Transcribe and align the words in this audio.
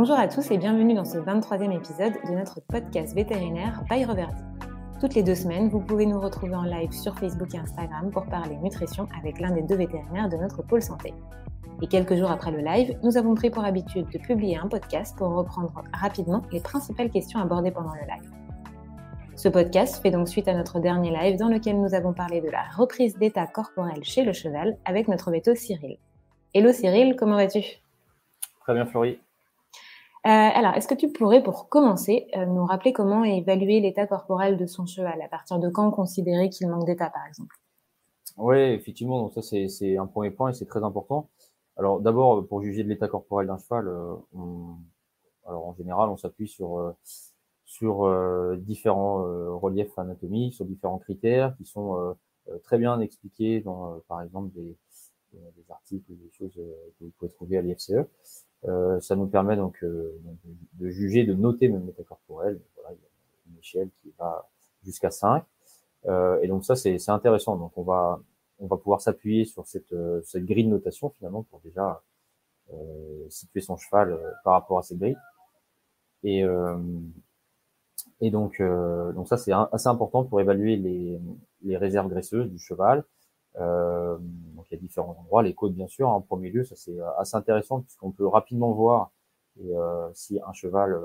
Bonjour 0.00 0.16
à 0.16 0.28
tous 0.28 0.48
et 0.52 0.58
bienvenue 0.58 0.94
dans 0.94 1.04
ce 1.04 1.18
23e 1.18 1.74
épisode 1.74 2.12
de 2.24 2.32
notre 2.32 2.60
podcast 2.60 3.16
vétérinaire 3.16 3.82
by 3.90 4.04
Reverdy. 4.04 4.44
Toutes 5.00 5.16
les 5.16 5.24
deux 5.24 5.34
semaines, 5.34 5.68
vous 5.70 5.80
pouvez 5.80 6.06
nous 6.06 6.20
retrouver 6.20 6.54
en 6.54 6.62
live 6.62 6.92
sur 6.92 7.18
Facebook 7.18 7.52
et 7.52 7.58
Instagram 7.58 8.12
pour 8.12 8.24
parler 8.26 8.54
nutrition 8.58 9.08
avec 9.18 9.40
l'un 9.40 9.50
des 9.50 9.62
deux 9.62 9.74
vétérinaires 9.74 10.28
de 10.28 10.36
notre 10.36 10.62
pôle 10.62 10.82
santé. 10.82 11.12
Et 11.82 11.88
quelques 11.88 12.14
jours 12.14 12.30
après 12.30 12.52
le 12.52 12.58
live, 12.58 12.96
nous 13.02 13.16
avons 13.16 13.34
pris 13.34 13.50
pour 13.50 13.64
habitude 13.64 14.06
de 14.12 14.18
publier 14.18 14.56
un 14.56 14.68
podcast 14.68 15.18
pour 15.18 15.30
reprendre 15.30 15.82
rapidement 15.92 16.42
les 16.52 16.60
principales 16.60 17.10
questions 17.10 17.40
abordées 17.40 17.72
pendant 17.72 17.94
le 17.94 18.02
live. 18.02 18.30
Ce 19.34 19.48
podcast 19.48 20.00
fait 20.00 20.12
donc 20.12 20.28
suite 20.28 20.46
à 20.46 20.54
notre 20.54 20.78
dernier 20.78 21.10
live 21.10 21.38
dans 21.40 21.48
lequel 21.48 21.80
nous 21.80 21.92
avons 21.92 22.12
parlé 22.12 22.40
de 22.40 22.50
la 22.50 22.62
reprise 22.76 23.18
d'état 23.18 23.48
corporel 23.48 24.04
chez 24.04 24.22
le 24.22 24.32
cheval 24.32 24.76
avec 24.84 25.08
notre 25.08 25.32
veto 25.32 25.56
Cyril. 25.56 25.98
Hello 26.54 26.72
Cyril, 26.72 27.16
comment 27.16 27.34
vas-tu? 27.34 27.64
Très 28.60 28.74
bien 28.74 28.86
Florie. 28.86 29.18
Euh, 30.28 30.30
alors, 30.30 30.74
est-ce 30.74 30.86
que 30.86 30.94
tu 30.94 31.10
pourrais, 31.10 31.42
pour 31.42 31.70
commencer, 31.70 32.26
euh, 32.36 32.44
nous 32.44 32.66
rappeler 32.66 32.92
comment 32.92 33.24
évaluer 33.24 33.80
l'état 33.80 34.06
corporel 34.06 34.58
de 34.58 34.66
son 34.66 34.84
cheval? 34.84 35.22
À 35.22 35.28
partir 35.28 35.58
de 35.58 35.70
quand 35.70 35.90
considérer 35.90 36.50
qu'il 36.50 36.68
manque 36.68 36.84
d'état, 36.84 37.08
par 37.08 37.26
exemple? 37.26 37.56
Oui, 38.36 38.58
effectivement. 38.58 39.22
Donc 39.22 39.32
ça, 39.32 39.40
c'est 39.40 39.96
un 39.96 40.06
premier 40.06 40.30
point 40.30 40.50
et 40.50 40.52
c'est 40.52 40.66
très 40.66 40.84
important. 40.84 41.30
Alors, 41.78 42.00
d'abord, 42.00 42.46
pour 42.46 42.62
juger 42.62 42.84
de 42.84 42.90
l'état 42.90 43.08
corporel 43.08 43.46
d'un 43.46 43.56
cheval, 43.56 43.88
euh, 43.88 44.16
alors 45.46 45.66
en 45.66 45.74
général, 45.74 46.10
on 46.10 46.18
s'appuie 46.18 46.48
sur 46.48 46.94
sur 47.64 48.10
différents 48.58 49.22
reliefs 49.58 49.98
anatomiques, 49.98 50.54
sur 50.54 50.64
différents 50.64 50.98
critères 50.98 51.54
qui 51.56 51.64
sont 51.64 52.16
très 52.64 52.78
bien 52.78 53.00
expliqués 53.00 53.60
dans, 53.60 54.00
par 54.08 54.22
exemple, 54.22 54.50
des, 54.54 54.76
des 55.32 55.70
articles, 55.70 56.04
des 56.08 56.30
choses 56.32 56.54
que 56.54 57.04
vous 57.04 57.10
pouvez 57.18 57.30
trouver 57.30 57.58
à 57.58 57.62
l'IFCE. 57.62 57.92
Euh, 58.64 59.00
ça 59.00 59.14
nous 59.14 59.26
permet 59.26 59.56
donc 59.56 59.82
euh, 59.84 60.20
de 60.74 60.88
juger, 60.88 61.24
de 61.24 61.34
noter 61.34 61.68
même 61.68 61.86
l'état 61.86 62.02
corporel. 62.02 62.60
Voilà, 62.74 62.90
il 62.92 63.00
y 63.00 63.04
a 63.04 63.52
une 63.52 63.58
échelle 63.58 63.90
qui 64.02 64.12
va 64.18 64.48
jusqu'à 64.84 65.10
5. 65.10 65.44
Euh, 66.06 66.40
et 66.42 66.48
donc 66.48 66.64
ça, 66.64 66.74
c'est 66.76 67.10
intéressant. 67.10 67.56
Donc 67.56 67.72
on 67.76 67.82
va 67.82 68.20
on 68.60 68.66
va 68.66 68.76
pouvoir 68.76 69.00
s'appuyer 69.00 69.44
sur 69.44 69.66
cette, 69.68 69.94
cette 70.24 70.44
grille 70.44 70.64
de 70.64 70.70
notation 70.70 71.10
finalement 71.10 71.44
pour 71.44 71.60
déjà 71.60 72.02
situer 73.28 73.60
son 73.60 73.76
cheval 73.76 74.18
par 74.42 74.54
rapport 74.54 74.78
à 74.78 74.82
cette 74.82 74.98
grille. 74.98 75.16
Et, 76.24 76.42
et 78.20 78.30
donc, 78.32 78.60
donc 78.60 79.28
ça, 79.28 79.36
c'est 79.36 79.52
assez 79.52 79.86
important 79.86 80.24
pour 80.24 80.40
évaluer 80.40 80.74
les, 80.76 81.20
les 81.62 81.76
réserves 81.76 82.08
graisseuses 82.08 82.50
du 82.50 82.58
cheval. 82.58 83.04
Euh, 83.60 84.16
il 84.70 84.74
y 84.74 84.78
a 84.78 84.80
différents 84.80 85.16
endroits, 85.18 85.42
les 85.42 85.54
côtes 85.54 85.74
bien 85.74 85.88
sûr 85.88 86.08
en 86.08 86.20
premier 86.20 86.50
lieu, 86.50 86.64
ça 86.64 86.76
c'est 86.76 86.98
euh, 86.98 87.10
assez 87.18 87.36
intéressant 87.36 87.80
puisqu'on 87.80 88.10
peut 88.10 88.26
rapidement 88.26 88.72
voir 88.72 89.10
euh, 89.64 90.08
si 90.14 90.38
un 90.46 90.52
cheval 90.52 90.98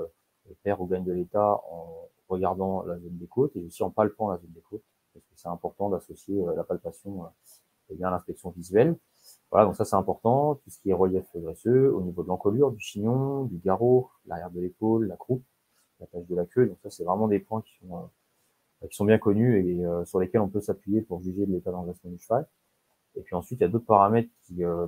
perd 0.62 0.80
ou 0.80 0.86
gagne 0.86 1.04
de 1.04 1.12
l'état 1.12 1.60
en 1.70 2.08
regardant 2.28 2.82
la 2.82 2.98
zone 2.98 3.16
des 3.18 3.26
côtes 3.26 3.56
et 3.56 3.64
aussi 3.64 3.82
en 3.82 3.90
palpant 3.90 4.30
la 4.30 4.38
zone 4.38 4.52
des 4.52 4.60
côtes, 4.60 4.82
parce 5.12 5.24
que 5.24 5.32
c'est 5.36 5.48
important 5.48 5.90
d'associer 5.90 6.42
la 6.56 6.64
palpation 6.64 7.26
et 7.90 7.94
bien 7.94 8.10
l'inspection 8.10 8.50
visuelle. 8.50 8.96
Voilà, 9.50 9.66
donc 9.66 9.76
ça 9.76 9.84
c'est 9.84 9.96
important, 9.96 10.56
tout 10.56 10.70
ce 10.70 10.78
qui 10.80 10.90
est 10.90 10.94
relief 10.94 11.24
graisseux, 11.34 11.92
au 11.92 12.02
niveau 12.02 12.22
de 12.22 12.28
l'encolure, 12.28 12.70
du 12.72 12.80
chignon, 12.80 13.44
du 13.44 13.58
garrot, 13.58 14.10
l'arrière 14.26 14.50
de 14.50 14.60
l'épaule, 14.60 15.06
la 15.06 15.16
croupe, 15.16 15.44
la 16.00 16.06
tâche 16.06 16.26
de 16.26 16.34
la 16.34 16.44
queue, 16.44 16.66
donc 16.66 16.78
ça 16.82 16.90
c'est 16.90 17.04
vraiment 17.04 17.28
des 17.28 17.38
points 17.38 17.62
qui 17.62 17.72
sont 17.80 18.10
qui 18.88 18.96
sont 18.96 19.04
bien 19.04 19.18
connus 19.18 19.66
et 19.66 19.84
euh, 19.84 20.04
sur 20.04 20.20
lesquels 20.20 20.40
on 20.40 20.48
peut 20.48 20.60
s'appuyer 20.60 21.00
pour 21.00 21.20
juger 21.22 21.46
de 21.46 21.52
l'état 21.52 21.70
d'engraissement 21.70 22.10
du 22.10 22.18
cheval. 22.18 22.46
Et 23.16 23.22
puis 23.22 23.34
ensuite, 23.34 23.60
il 23.60 23.62
y 23.62 23.66
a 23.66 23.68
d'autres 23.68 23.86
paramètres 23.86 24.30
qui, 24.42 24.64
euh, 24.64 24.86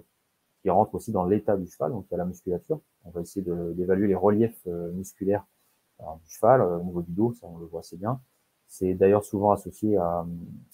qui 0.62 0.70
rentrent 0.70 0.94
aussi 0.94 1.12
dans 1.12 1.24
l'état 1.24 1.56
du 1.56 1.66
cheval. 1.66 1.92
Donc 1.92 2.06
il 2.08 2.12
y 2.12 2.14
a 2.14 2.18
la 2.18 2.24
musculature. 2.24 2.80
On 3.04 3.10
va 3.10 3.20
essayer 3.20 3.44
d'évaluer 3.74 4.08
les 4.08 4.14
reliefs 4.14 4.60
euh, 4.66 4.92
musculaires 4.92 5.44
du 5.98 6.30
cheval 6.30 6.60
au 6.60 6.84
niveau 6.84 7.00
du 7.00 7.12
dos, 7.12 7.32
ça 7.32 7.46
on 7.46 7.56
le 7.56 7.64
voit 7.64 7.80
assez 7.80 7.96
bien. 7.96 8.20
C'est 8.66 8.92
d'ailleurs 8.92 9.24
souvent 9.24 9.52
associé 9.52 9.96
à, 9.96 10.26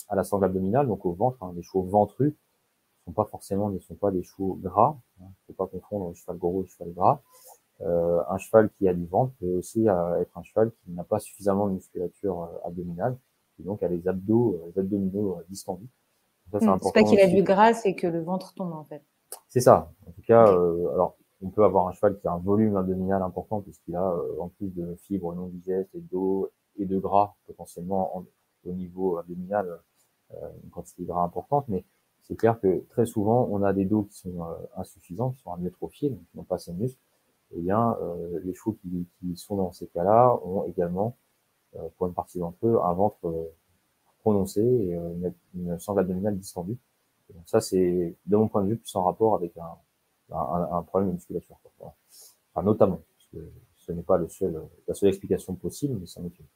à, 0.09 0.17
la 0.17 0.25
sangle 0.25 0.47
abdominale, 0.47 0.89
donc 0.89 1.07
au 1.07 1.13
ventre. 1.13 1.41
Hein. 1.45 1.53
Les 1.55 1.63
chevaux 1.63 1.85
ventrus 1.85 2.35
sont 3.05 3.13
pas 3.13 3.25
forcément 3.25 3.71
ne 3.71 3.79
sont 3.79 3.95
pas 3.95 4.11
des 4.11 4.23
chevaux 4.23 4.59
gras. 4.61 4.99
Hein. 5.21 5.27
Faut 5.47 5.53
pas 5.53 5.67
confondre 5.67 6.09
le 6.09 6.15
cheval 6.15 6.39
gros 6.39 6.61
et 6.61 6.65
le 6.65 6.69
cheval 6.69 6.93
gras. 6.93 7.23
Euh, 7.81 8.23
un 8.29 8.39
cheval 8.39 8.71
qui 8.79 8.87
a 8.87 8.95
du 8.95 9.07
ventre 9.07 9.33
peut 9.41 9.59
aussi 9.59 9.89
euh, 9.89 10.21
être 10.21 10.39
un 10.39 10.43
cheval 10.43 10.71
qui 10.71 10.93
n'a 10.93 11.05
pas 11.05 11.19
suffisamment 11.19 11.69
de 11.69 11.75
musculature 11.75 12.43
euh, 12.43 12.69
abdominale, 12.69 13.19
et 13.59 13.65
donc 13.65 13.83
a 13.83 13.89
les 13.89 14.07
abdos, 14.07 14.61
les 14.67 14.81
abdominaux 14.81 15.41
distendus. 15.49 15.89
C'est 16.61 16.67
hmm, 16.67 16.93
pas 16.93 17.03
qu'il 17.03 17.21
a 17.21 17.27
du 17.27 17.43
gras, 17.43 17.75
c'est 17.75 17.95
que 17.95 18.07
le 18.07 18.23
ventre 18.23 18.55
tombe 18.55 18.73
en 18.73 18.85
fait. 18.85 19.03
C'est 19.49 19.61
ça. 19.61 19.93
En 20.07 20.11
tout 20.13 20.23
cas, 20.23 20.43
alors 20.43 21.17
on 21.43 21.51
peut 21.51 21.65
avoir 21.65 21.89
un 21.89 21.93
cheval 21.93 22.19
qui 22.19 22.29
a 22.29 22.33
un 22.33 22.39
volume 22.39 22.77
abdominal 22.77 23.23
important 23.23 23.61
puisqu'il 23.61 23.97
a 23.97 24.15
en 24.39 24.49
plus 24.49 24.69
de 24.69 24.95
fibres 24.97 25.35
non 25.35 25.47
digestes 25.47 25.95
et 25.95 26.01
d'eau 26.01 26.51
et 26.79 26.85
de 26.85 26.99
gras 26.99 27.35
potentiellement 27.47 28.25
au 28.65 28.73
niveau 28.73 29.19
abdominal 29.19 29.81
une 30.65 30.71
quantité 30.71 31.03
de 31.03 31.09
gras 31.09 31.23
importante, 31.23 31.67
mais 31.69 31.85
c'est 32.23 32.37
clair 32.37 32.61
que 32.61 32.85
très 32.91 33.07
souvent 33.07 33.49
on 33.51 33.63
a 33.63 33.73
des 33.73 33.85
dos 33.85 34.05
qui 34.05 34.19
sont 34.19 34.47
insuffisants, 34.77 35.31
qui 35.31 35.41
sont 35.41 35.53
amyotrophiés, 35.53 36.11
donc 36.11 36.21
qui 36.31 36.37
n'ont 36.37 36.45
pas 36.45 36.59
ces 36.59 36.73
muscles, 36.73 37.01
eh 37.55 37.61
bien, 37.61 37.97
euh, 38.01 38.41
les 38.45 38.55
chevaux 38.55 38.77
qui, 38.81 39.07
qui, 39.19 39.37
sont 39.37 39.57
dans 39.57 39.73
ces 39.73 39.87
cas-là 39.89 40.39
ont 40.45 40.65
également, 40.65 41.17
euh, 41.77 41.89
pour 41.97 42.07
une 42.07 42.15
partie 42.15 42.39
d'entre 42.39 42.67
eux, 42.67 42.79
un 42.83 42.93
ventre 42.95 43.53
euh, 44.23 44.31
prononcé 44.31 44.61
et 44.61 44.95
une, 44.95 45.35
une 45.55 45.79
sangle 45.79 46.01
abdominale 46.01 46.37
distendue. 46.37 46.79
donc 47.35 47.49
ça, 47.49 47.61
c'est, 47.61 48.17
de 48.27 48.37
mon 48.37 48.49
point 48.49 48.63
de 48.63 48.71
vue, 48.71 48.77
plus 48.77 48.95
en 48.97 49.05
rapport 49.05 49.35
avec 49.35 49.57
un, 49.57 50.35
un, 50.35 50.69
un 50.73 50.83
problème 50.83 51.11
de 51.11 51.15
musculature. 51.15 51.57
Enfin, 51.81 52.63
notamment, 52.65 53.01
parce 53.17 53.29
que 53.33 53.51
ce 53.77 53.93
n'est 53.93 54.03
pas 54.03 54.19
le 54.19 54.29
seul, 54.29 54.61
la 54.87 54.95
seule 54.95 55.09
explication 55.09 55.55
possible, 55.55 55.99
mais 55.99 56.07
ça 56.07 56.21
est 56.21 56.39
une. 56.39 56.47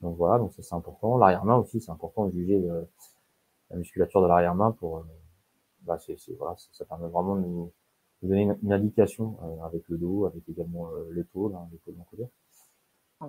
Donc 0.00 0.16
voilà, 0.16 0.38
donc 0.38 0.52
ça 0.52 0.62
c'est 0.62 0.74
important. 0.74 1.16
L'arrière-main 1.16 1.56
aussi, 1.56 1.80
c'est 1.80 1.92
important 1.92 2.26
de 2.26 2.32
juger 2.32 2.60
la 3.70 3.76
musculature 3.76 4.20
de 4.20 4.26
l'arrière-main 4.26 4.72
pour, 4.72 5.04
bah 5.82 5.98
c'est, 5.98 6.16
voilà, 6.38 6.56
ça 6.72 6.84
permet 6.84 7.08
vraiment 7.08 7.36
de 7.36 7.42
nous, 7.42 7.72
donner 8.22 8.42
une, 8.62 8.72
indication 8.72 9.36
euh, 9.42 9.64
avec 9.64 9.88
le 9.88 9.98
dos, 9.98 10.26
avec 10.26 10.48
également 10.48 10.90
euh, 10.90 11.10
l'épaule, 11.12 11.54
hein, 11.54 11.68
l'épaule 11.72 11.94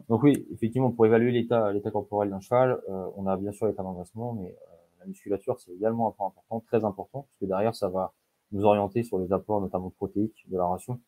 Donc 0.10 0.24
oui, 0.24 0.48
effectivement, 0.52 0.92
pour 0.92 1.06
évaluer 1.06 1.32
l'état 1.32 1.72
l'état 1.72 1.92
corporel 1.92 2.30
d'un 2.30 2.40
cheval, 2.40 2.82
euh, 2.90 3.08
on 3.16 3.28
a 3.28 3.38
bien 3.38 3.52
sûr 3.52 3.68
l'état 3.68 3.84
d'engraissement, 3.84 4.34
mais 4.34 4.56
la 5.00 5.06
musculature 5.06 5.60
c'est 5.60 5.72
également 5.72 6.08
un 6.08 6.12
point 6.12 6.28
important, 6.28 6.60
très 6.62 6.86
important, 6.86 7.22
parce 7.24 7.40
que 7.40 7.46
derrière 7.46 7.76
ça 7.76 7.90
va 7.90 8.14
nous 8.52 8.64
orienter 8.66 9.04
sur 9.04 9.20
les 9.20 9.32
apports 9.34 9.62
notamment 9.62 9.90
protéiques 9.90 10.46
de 10.50 10.58
la 10.58 10.66
ration. 10.66 11.00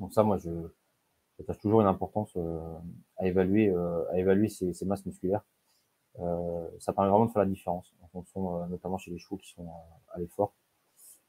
Donc 0.00 0.12
ça, 0.12 0.22
moi, 0.22 0.38
je 0.38 0.50
j'attache 1.38 1.58
toujours 1.60 1.80
une 1.80 1.86
importance 1.86 2.36
à 3.16 3.26
évaluer 3.26 3.74
à 4.10 4.18
évaluer 4.18 4.48
ces, 4.48 4.72
ces 4.74 4.84
masses 4.84 5.06
musculaires. 5.06 5.44
ça 6.78 6.92
permet 6.92 7.10
vraiment 7.10 7.26
de 7.26 7.32
faire 7.32 7.42
la 7.42 7.48
différence 7.48 7.92
en 8.02 8.08
fonction, 8.08 8.66
notamment 8.68 8.98
chez 8.98 9.10
les 9.10 9.18
chevaux 9.18 9.38
qui 9.38 9.48
sont 9.50 9.66
à 10.12 10.18
l'effort. 10.18 10.52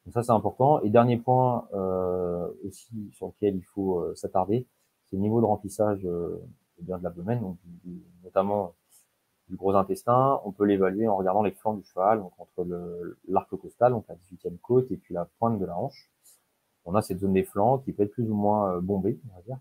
Donc 0.05 0.13
ça, 0.13 0.23
c'est 0.23 0.31
important. 0.31 0.81
Et 0.81 0.89
dernier 0.89 1.17
point 1.17 1.67
euh, 1.73 2.47
aussi 2.65 3.09
sur 3.13 3.27
lequel 3.27 3.55
il 3.55 3.63
faut 3.63 3.99
euh, 3.99 4.15
s'attarder, 4.15 4.67
c'est 5.13 5.17
le 5.17 5.21
niveau 5.21 5.41
de 5.41 5.45
remplissage 5.45 6.03
euh, 6.05 6.41
bien 6.79 6.97
de 6.97 7.03
l'abdomen, 7.03 7.55
notamment 8.23 8.73
du 9.47 9.55
gros 9.55 9.75
intestin. 9.75 10.41
On 10.43 10.51
peut 10.51 10.65
l'évaluer 10.65 11.07
en 11.07 11.15
regardant 11.15 11.43
les 11.43 11.51
flancs 11.51 11.75
du 11.75 11.83
cheval, 11.83 12.17
donc 12.17 12.31
entre 12.39 12.65
l'arc 13.27 13.55
costal, 13.55 13.91
donc 13.91 14.05
la 14.09 14.15
18e 14.15 14.57
côte, 14.57 14.89
et 14.91 14.97
puis 14.97 15.13
la 15.13 15.25
pointe 15.37 15.59
de 15.59 15.65
la 15.67 15.77
hanche. 15.77 16.09
On 16.85 16.95
a 16.95 17.03
cette 17.03 17.19
zone 17.19 17.33
des 17.33 17.43
flancs 17.43 17.77
qui 17.77 17.93
peut 17.93 18.01
être 18.01 18.11
plus 18.11 18.27
ou 18.27 18.33
moins 18.33 18.73
euh, 18.73 18.81
bombée, 18.81 19.19
on 19.31 19.35
va 19.35 19.41
dire. 19.43 19.59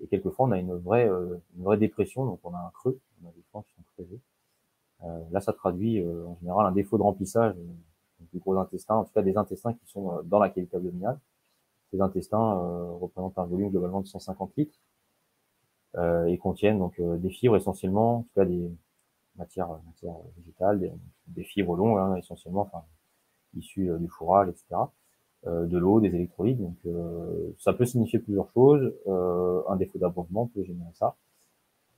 Et 0.00 0.08
quelquefois, 0.08 0.46
on 0.46 0.50
a 0.50 0.58
une 0.58 0.74
vraie, 0.74 1.08
euh, 1.08 1.36
une 1.56 1.62
vraie 1.62 1.78
dépression, 1.78 2.26
donc 2.26 2.40
on 2.42 2.52
a 2.52 2.58
un 2.58 2.70
creux, 2.74 2.98
on 3.22 3.28
a 3.28 3.30
des 3.30 3.42
flancs 3.52 3.62
qui 3.62 3.74
sont 3.74 3.82
creusés. 3.94 4.20
Euh, 5.04 5.20
là, 5.30 5.40
ça 5.40 5.52
traduit 5.52 6.04
en 6.04 6.36
général 6.40 6.66
un 6.66 6.72
défaut 6.72 6.98
de 6.98 7.04
remplissage 7.04 7.54
du 8.32 8.40
gros 8.40 8.58
intestin, 8.58 8.96
en 8.96 9.04
tout 9.04 9.12
cas 9.12 9.22
des 9.22 9.36
intestins 9.36 9.74
qui 9.74 9.86
sont 9.86 10.22
dans 10.24 10.40
la 10.40 10.50
cavité 10.50 10.76
abdominale. 10.76 11.20
Ces 11.92 12.00
intestins 12.00 12.54
représentent 13.00 13.38
un 13.38 13.46
volume 13.46 13.70
globalement 13.70 14.00
de 14.00 14.08
150 14.08 14.56
litres 14.56 14.76
et 15.96 16.38
contiennent 16.38 16.78
donc 16.78 17.00
des 17.00 17.30
fibres 17.30 17.56
essentiellement, 17.56 18.18
en 18.18 18.22
tout 18.22 18.34
cas 18.34 18.44
des 18.44 18.70
matières, 19.36 19.68
matières 19.86 20.14
végétales, 20.36 20.92
des, 21.26 21.44
fibres 21.44 21.76
longues 21.76 21.98
hein, 21.98 22.16
essentiellement, 22.16 22.62
enfin 22.62 22.84
issues 23.56 23.90
du 23.98 24.08
fourrage, 24.08 24.48
etc. 24.48 24.82
de 25.46 25.78
l'eau, 25.78 26.00
des 26.00 26.14
électrolytes. 26.14 26.60
Donc 26.60 26.76
ça 27.58 27.72
peut 27.72 27.86
signifier 27.86 28.18
plusieurs 28.18 28.50
choses. 28.52 28.92
un 29.06 29.76
défaut 29.76 29.98
d'abreuvement 29.98 30.46
peut 30.48 30.62
générer 30.62 30.92
ça 30.94 31.16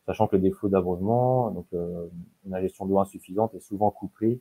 sachant 0.06 0.26
que 0.26 0.36
le 0.36 0.42
défaut 0.42 0.68
d'abreuvement, 0.68 1.50
donc 1.50 1.66
une 1.72 2.54
ingestion 2.54 2.86
d'eau 2.86 3.00
insuffisante 3.00 3.54
est 3.54 3.60
souvent 3.60 3.90
couplée 3.90 4.40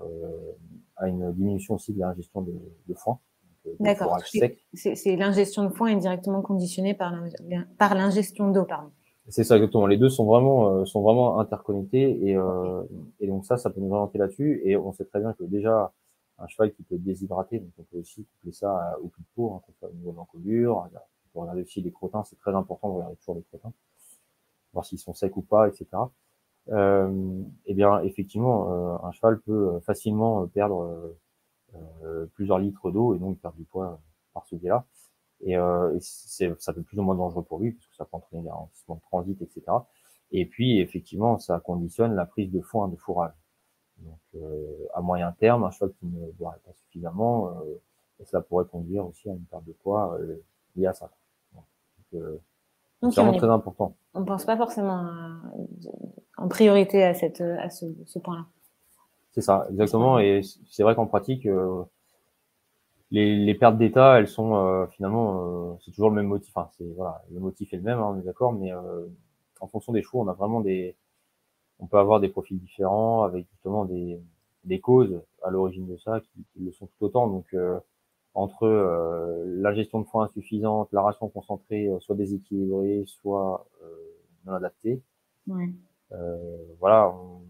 euh, 0.00 0.52
à 0.96 1.08
une 1.08 1.32
diminution 1.32 1.74
aussi 1.74 1.92
de 1.92 1.98
l'ingestion 1.98 2.42
de, 2.42 2.52
de 2.88 2.94
foin. 2.94 3.18
Euh, 3.66 3.70
D'accord. 3.80 4.18
C'est 4.24 5.16
l'ingestion 5.16 5.64
de 5.64 5.70
foin 5.70 5.88
est 5.88 5.96
directement 5.96 6.42
conditionnée 6.42 6.94
par 6.94 7.94
l'ingestion 7.94 8.50
d'eau, 8.50 8.64
pardon. 8.64 8.90
C'est 9.28 9.44
ça 9.44 9.56
exactement. 9.56 9.86
Les 9.86 9.96
deux 9.96 10.08
sont 10.08 10.24
vraiment 10.24 10.68
euh, 10.68 10.84
sont 10.84 11.00
vraiment 11.00 11.38
interconnectés 11.38 12.26
et, 12.26 12.36
euh, 12.36 12.82
et 13.20 13.28
donc 13.28 13.44
ça, 13.44 13.56
ça 13.56 13.70
peut 13.70 13.80
nous 13.80 13.92
orienter 13.92 14.18
là-dessus. 14.18 14.60
Et 14.64 14.76
on 14.76 14.92
sait 14.92 15.04
très 15.04 15.20
bien 15.20 15.32
que 15.32 15.44
déjà 15.44 15.92
un 16.38 16.48
cheval 16.48 16.72
qui 16.72 16.82
peut 16.82 16.96
être 16.96 17.04
déshydraté, 17.04 17.60
donc 17.60 17.70
on 17.78 17.82
peut 17.84 17.98
aussi 17.98 18.24
coupler 18.24 18.52
ça 18.52 18.96
au 19.00 19.06
plus 19.06 19.22
de 19.22 19.28
peau, 19.36 19.52
hein, 19.52 19.60
au 19.82 19.94
niveau 19.94 20.10
de 20.10 20.16
l'encolure, 20.16 20.88
faut 21.32 21.40
regarder 21.40 21.62
aussi 21.62 21.80
les 21.80 21.92
crottins, 21.92 22.24
c'est 22.24 22.38
très 22.38 22.54
important 22.54 22.88
de 22.88 22.94
regarder 22.94 23.16
toujours 23.16 23.36
les 23.36 23.42
crottins, 23.42 23.72
voir 24.72 24.84
s'ils 24.84 24.98
sont 24.98 25.14
secs 25.14 25.36
ou 25.36 25.42
pas, 25.42 25.68
etc. 25.68 25.86
Euh, 26.70 27.42
eh 27.66 27.74
bien, 27.74 28.00
effectivement, 28.00 29.04
un 29.04 29.12
cheval 29.12 29.38
peut 29.40 29.78
facilement 29.80 30.46
perdre 30.48 31.14
plusieurs 32.34 32.58
litres 32.58 32.90
d'eau 32.90 33.14
et 33.14 33.18
donc 33.18 33.38
perdre 33.38 33.56
du 33.56 33.64
poids 33.64 34.00
par 34.32 34.46
ce 34.46 34.56
biais-là. 34.56 34.84
Et, 35.42 35.56
euh, 35.56 35.96
c'est, 36.00 36.54
ça 36.60 36.72
peut 36.72 36.82
plus 36.82 36.98
ou 36.98 37.02
moins 37.02 37.14
dangereux 37.14 37.42
pour 37.42 37.58
lui, 37.58 37.72
parce 37.72 37.86
que 37.86 37.96
ça 37.96 38.04
peut 38.04 38.16
entraîner 38.16 38.42
des 38.42 38.50
ralentissements 38.50 38.96
de 38.96 39.00
transit, 39.00 39.42
etc. 39.42 39.62
Et 40.30 40.46
puis, 40.46 40.80
effectivement, 40.80 41.38
ça 41.38 41.60
conditionne 41.60 42.14
la 42.14 42.26
prise 42.26 42.50
de 42.50 42.60
foin 42.60 42.88
de 42.88 42.96
fourrage. 42.96 43.34
Donc, 43.98 44.18
euh, 44.36 44.88
à 44.94 45.00
moyen 45.00 45.32
terme, 45.32 45.64
un 45.64 45.70
cheval 45.70 45.92
qui 45.94 46.06
ne 46.06 46.30
boirait 46.32 46.58
pas 46.64 46.72
suffisamment, 46.72 47.48
euh, 47.48 48.24
cela 48.24 48.40
pourrait 48.40 48.64
conduire 48.64 49.06
aussi 49.06 49.28
à 49.28 49.32
une 49.32 49.44
perte 49.44 49.64
de 49.64 49.72
poids 49.72 50.16
euh, 50.20 50.42
liée 50.76 50.86
à 50.86 50.92
ça. 50.92 51.10
Donc, 51.54 51.64
euh, 52.14 52.38
c'est 53.02 53.20
vraiment 53.20 53.36
très 53.36 53.50
important. 53.50 53.96
On 54.14 54.20
ne 54.20 54.24
pense 54.24 54.44
pas 54.44 54.56
forcément 54.56 55.10
en 56.36 56.48
priorité 56.48 57.02
à, 57.02 57.14
cette, 57.14 57.40
à 57.40 57.68
ce, 57.68 57.86
ce 58.06 58.18
point-là. 58.20 58.46
C'est 59.32 59.40
ça, 59.40 59.66
exactement. 59.70 60.18
Et 60.18 60.42
c'est 60.70 60.82
vrai 60.82 60.94
qu'en 60.94 61.06
pratique, 61.06 61.46
euh, 61.46 61.82
les, 63.12 63.36
les 63.36 63.54
pertes 63.54 63.76
d'état, 63.76 64.18
elles 64.18 64.26
sont 64.26 64.56
euh, 64.56 64.86
finalement, 64.86 65.72
euh, 65.72 65.74
c'est 65.84 65.90
toujours 65.90 66.10
le 66.10 66.16
même 66.16 66.26
motif. 66.26 66.50
Enfin, 66.56 66.70
c'est 66.76 66.90
voilà, 66.96 67.22
le 67.30 67.40
motif 67.40 67.72
est 67.72 67.76
le 67.76 67.82
même, 67.82 67.98
hein, 67.98 68.14
on 68.14 68.18
est 68.18 68.24
d'accord, 68.24 68.52
mais 68.54 68.72
euh, 68.72 69.06
en 69.60 69.68
fonction 69.68 69.92
des 69.92 70.02
chevaux, 70.02 70.20
on 70.22 70.28
a 70.28 70.32
vraiment 70.32 70.60
des, 70.60 70.96
on 71.78 71.86
peut 71.86 71.98
avoir 71.98 72.20
des 72.20 72.28
profils 72.28 72.58
différents 72.58 73.22
avec 73.22 73.46
justement 73.50 73.84
des, 73.84 74.18
des 74.64 74.80
causes 74.80 75.20
à 75.42 75.50
l'origine 75.50 75.86
de 75.86 75.96
ça 75.98 76.20
qui, 76.20 76.44
qui, 76.52 76.64
le 76.64 76.72
sont 76.72 76.86
tout 76.86 77.04
autant. 77.04 77.28
Donc 77.28 77.54
entre 78.34 78.66
la 79.46 79.74
gestion 79.74 80.00
de 80.00 80.06
foin 80.06 80.24
insuffisante, 80.24 80.88
la 80.92 81.02
ration 81.02 81.28
concentrée, 81.28 81.90
soit 82.00 82.16
déséquilibrée, 82.16 83.04
soit 83.06 83.66
non 84.46 84.54
adaptée. 84.54 85.02
Ouais. 85.46 85.68
voilà, 86.80 87.10
on, 87.10 87.42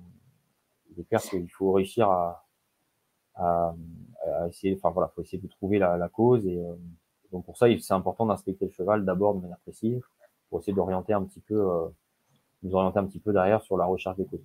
est 1.01 1.05
clair 1.05 1.21
qu'il 1.21 1.51
faut 1.51 1.73
réussir 1.73 2.09
à, 2.09 2.45
essayer, 4.49 4.77
enfin 4.77 4.91
voilà, 4.91 5.11
faut 5.15 5.23
essayer 5.23 5.43
de 5.43 5.49
trouver 5.49 5.79
la, 5.79 6.09
cause 6.13 6.47
et 6.47 6.59
euh, 6.59 6.75
donc 7.33 7.47
pour 7.47 7.57
ça, 7.57 7.67
c'est 7.81 7.95
important 7.95 8.27
d'inspecter 8.27 8.67
le 8.67 8.71
cheval 8.71 9.05
d'abord 9.05 9.35
de 9.35 9.41
manière 9.41 9.59
précise 9.61 10.01
pour 10.51 10.61
essayer 10.61 10.75
d'orienter 10.75 11.15
un 11.15 11.23
petit 11.23 11.41
peu, 11.41 11.55
euh, 11.55 11.89
nous 12.63 12.75
orienter 12.75 12.99
un 12.99 13.07
petit 13.07 13.19
peu 13.19 13.33
derrière 13.33 13.63
sur 13.63 13.77
la 13.79 13.87
recherche 13.87 14.19
des 14.19 14.27
causes. 14.27 14.45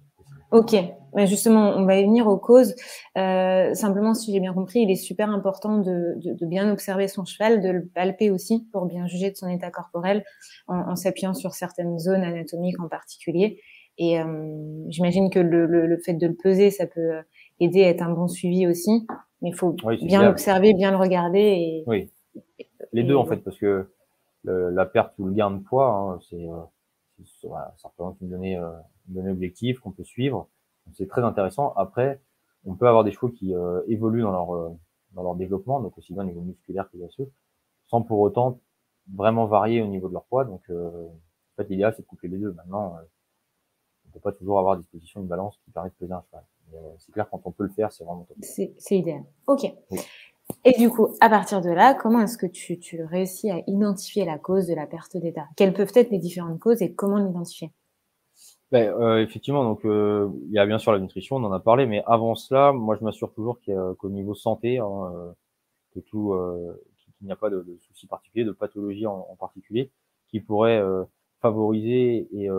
Ok, 0.51 0.75
mais 1.13 1.27
justement, 1.27 1.73
on 1.75 1.85
va 1.85 1.97
y 1.97 2.03
venir 2.03 2.27
aux 2.27 2.37
causes. 2.37 2.73
Euh, 3.17 3.73
simplement, 3.73 4.13
si 4.13 4.31
j'ai 4.31 4.39
bien 4.39 4.53
compris, 4.53 4.79
il 4.79 4.89
est 4.89 4.95
super 4.95 5.29
important 5.29 5.79
de, 5.79 6.15
bien 6.45 6.71
observer 6.71 7.09
son 7.09 7.25
cheval, 7.25 7.61
de 7.61 7.69
le 7.69 7.85
palper 7.85 8.31
aussi 8.31 8.65
pour 8.71 8.85
bien 8.85 9.07
juger 9.07 9.29
de 9.29 9.35
son 9.35 9.49
état 9.49 9.69
corporel 9.69 10.23
en 10.67 10.95
s'appuyant 10.95 11.33
sur 11.33 11.53
certaines 11.53 11.99
zones 11.99 12.23
anatomiques 12.23 12.79
en 12.79 12.87
particulier. 12.87 13.61
Et 13.97 14.19
euh, 14.19 14.83
j'imagine 14.89 15.29
que 15.29 15.39
le, 15.39 15.65
le, 15.65 15.87
le, 15.87 15.97
fait 15.97 16.13
de 16.13 16.27
le 16.27 16.35
peser, 16.35 16.69
ça 16.69 16.85
peut 16.85 17.19
aider 17.59 17.83
à 17.83 17.89
être 17.89 18.01
un 18.01 18.11
bon 18.11 18.27
suivi 18.27 18.67
aussi. 18.67 19.07
Mais 19.41 19.49
il 19.49 19.55
faut 19.55 19.75
bien 20.01 20.23
l'observer, 20.23 20.73
bien 20.73 20.91
le 20.91 20.97
regarder. 20.97 21.39
Et, 21.39 21.83
oui, 21.87 22.11
les 22.93 23.03
deux 23.03 23.15
en 23.15 23.25
fait, 23.25 23.37
parce 23.37 23.57
que 23.57 23.87
le, 24.43 24.69
la 24.69 24.85
perte 24.85 25.13
ou 25.19 25.25
le 25.25 25.33
gain 25.33 25.51
de 25.51 25.59
poids, 25.63 25.89
hein, 25.89 26.19
c'est 26.29 26.47
euh, 26.47 27.57
ça 27.77 27.87
représente 27.89 28.17
une 28.21 28.29
donnée, 28.29 28.57
euh, 28.57 28.69
une 29.07 29.15
donnée 29.15 29.31
objective 29.31 29.79
qu'on 29.79 29.91
peut 29.91 30.03
suivre. 30.03 30.47
C'est 30.93 31.07
très 31.07 31.23
intéressant. 31.23 31.73
Après, 31.75 32.21
on 32.65 32.75
peut 32.75 32.87
avoir 32.87 33.03
des 33.03 33.11
chevaux 33.11 33.29
qui 33.29 33.55
euh, 33.55 33.81
évoluent 33.87 34.21
dans 34.21 34.31
leur 34.31 34.55
euh, 34.55 34.69
dans 35.13 35.23
leur 35.23 35.35
développement, 35.35 35.79
donc 35.79 35.97
aussi 35.97 36.13
bien 36.13 36.23
au 36.23 36.25
niveau 36.25 36.41
musculaire 36.41 36.89
que 36.91 36.97
osseux, 36.97 37.31
sans 37.87 38.01
pour 38.01 38.19
autant 38.19 38.59
vraiment 39.13 39.45
varier 39.45 39.81
au 39.81 39.87
niveau 39.87 40.09
de 40.09 40.13
leur 40.13 40.25
poids. 40.25 40.43
Donc, 40.43 40.61
euh, 40.69 41.07
en 41.07 41.55
fait, 41.55 41.69
l'idéal 41.69 41.93
c'est 41.95 42.03
de 42.03 42.07
couper 42.07 42.27
les 42.27 42.37
deux. 42.37 42.51
Maintenant, 42.51 42.97
peut 44.17 44.31
pas 44.31 44.31
toujours 44.31 44.59
avoir 44.59 44.73
à 44.73 44.77
disposition 44.77 45.21
une 45.21 45.27
balance 45.27 45.57
qui 45.63 45.71
permet 45.71 45.89
de 45.89 45.95
peser 45.95 46.13
un 46.13 46.21
cheval. 46.21 46.43
Euh, 46.73 46.77
c'est 46.99 47.11
clair, 47.11 47.29
quand 47.29 47.41
on 47.45 47.51
peut 47.51 47.63
le 47.63 47.69
faire, 47.69 47.91
c'est 47.91 48.03
vraiment 48.03 48.23
top. 48.23 48.37
C'est 48.41 48.97
idéal. 48.97 49.23
Ok. 49.47 49.71
Et 50.63 50.77
du 50.77 50.89
coup, 50.89 51.09
à 51.19 51.29
partir 51.29 51.61
de 51.61 51.69
là, 51.69 51.93
comment 51.93 52.21
est-ce 52.21 52.37
que 52.37 52.45
tu, 52.45 52.79
tu 52.79 53.03
réussis 53.03 53.49
à 53.49 53.61
identifier 53.67 54.25
la 54.25 54.37
cause 54.37 54.67
de 54.67 54.73
la 54.73 54.87
perte 54.87 55.17
d'état? 55.17 55.47
Quelles 55.55 55.73
peuvent 55.73 55.91
être 55.95 56.09
les 56.09 56.19
différentes 56.19 56.59
causes 56.59 56.81
et 56.81 56.93
comment 56.93 57.17
l'identifier? 57.17 57.71
Ben, 58.71 58.93
euh, 58.99 59.23
effectivement, 59.23 59.63
donc 59.63 59.85
euh, 59.85 60.29
il 60.47 60.51
y 60.51 60.59
a 60.59 60.65
bien 60.65 60.77
sûr 60.77 60.91
la 60.91 60.99
nutrition, 60.99 61.37
on 61.37 61.43
en 61.45 61.53
a 61.53 61.59
parlé, 61.59 61.85
mais 61.85 62.03
avant 62.05 62.35
cela, 62.35 62.73
moi 62.73 62.97
je 62.99 63.03
m'assure 63.03 63.31
toujours 63.33 63.59
qu'au 63.61 64.09
niveau 64.09 64.35
santé, 64.35 64.79
hein, 64.79 65.35
que 65.93 66.01
tout, 66.01 66.33
euh, 66.33 66.73
qu'il 67.17 67.27
n'y 67.27 67.31
a 67.31 67.37
pas 67.37 67.49
de, 67.49 67.61
de, 67.61 67.77
soucis 67.79 68.07
particuliers, 68.07 68.43
de 68.43 68.51
pathologie 68.51 69.07
en, 69.07 69.25
en 69.29 69.35
particulier, 69.37 69.89
qui 70.27 70.41
pourrait 70.41 70.83
favoriser 71.41 72.27
et 72.33 72.49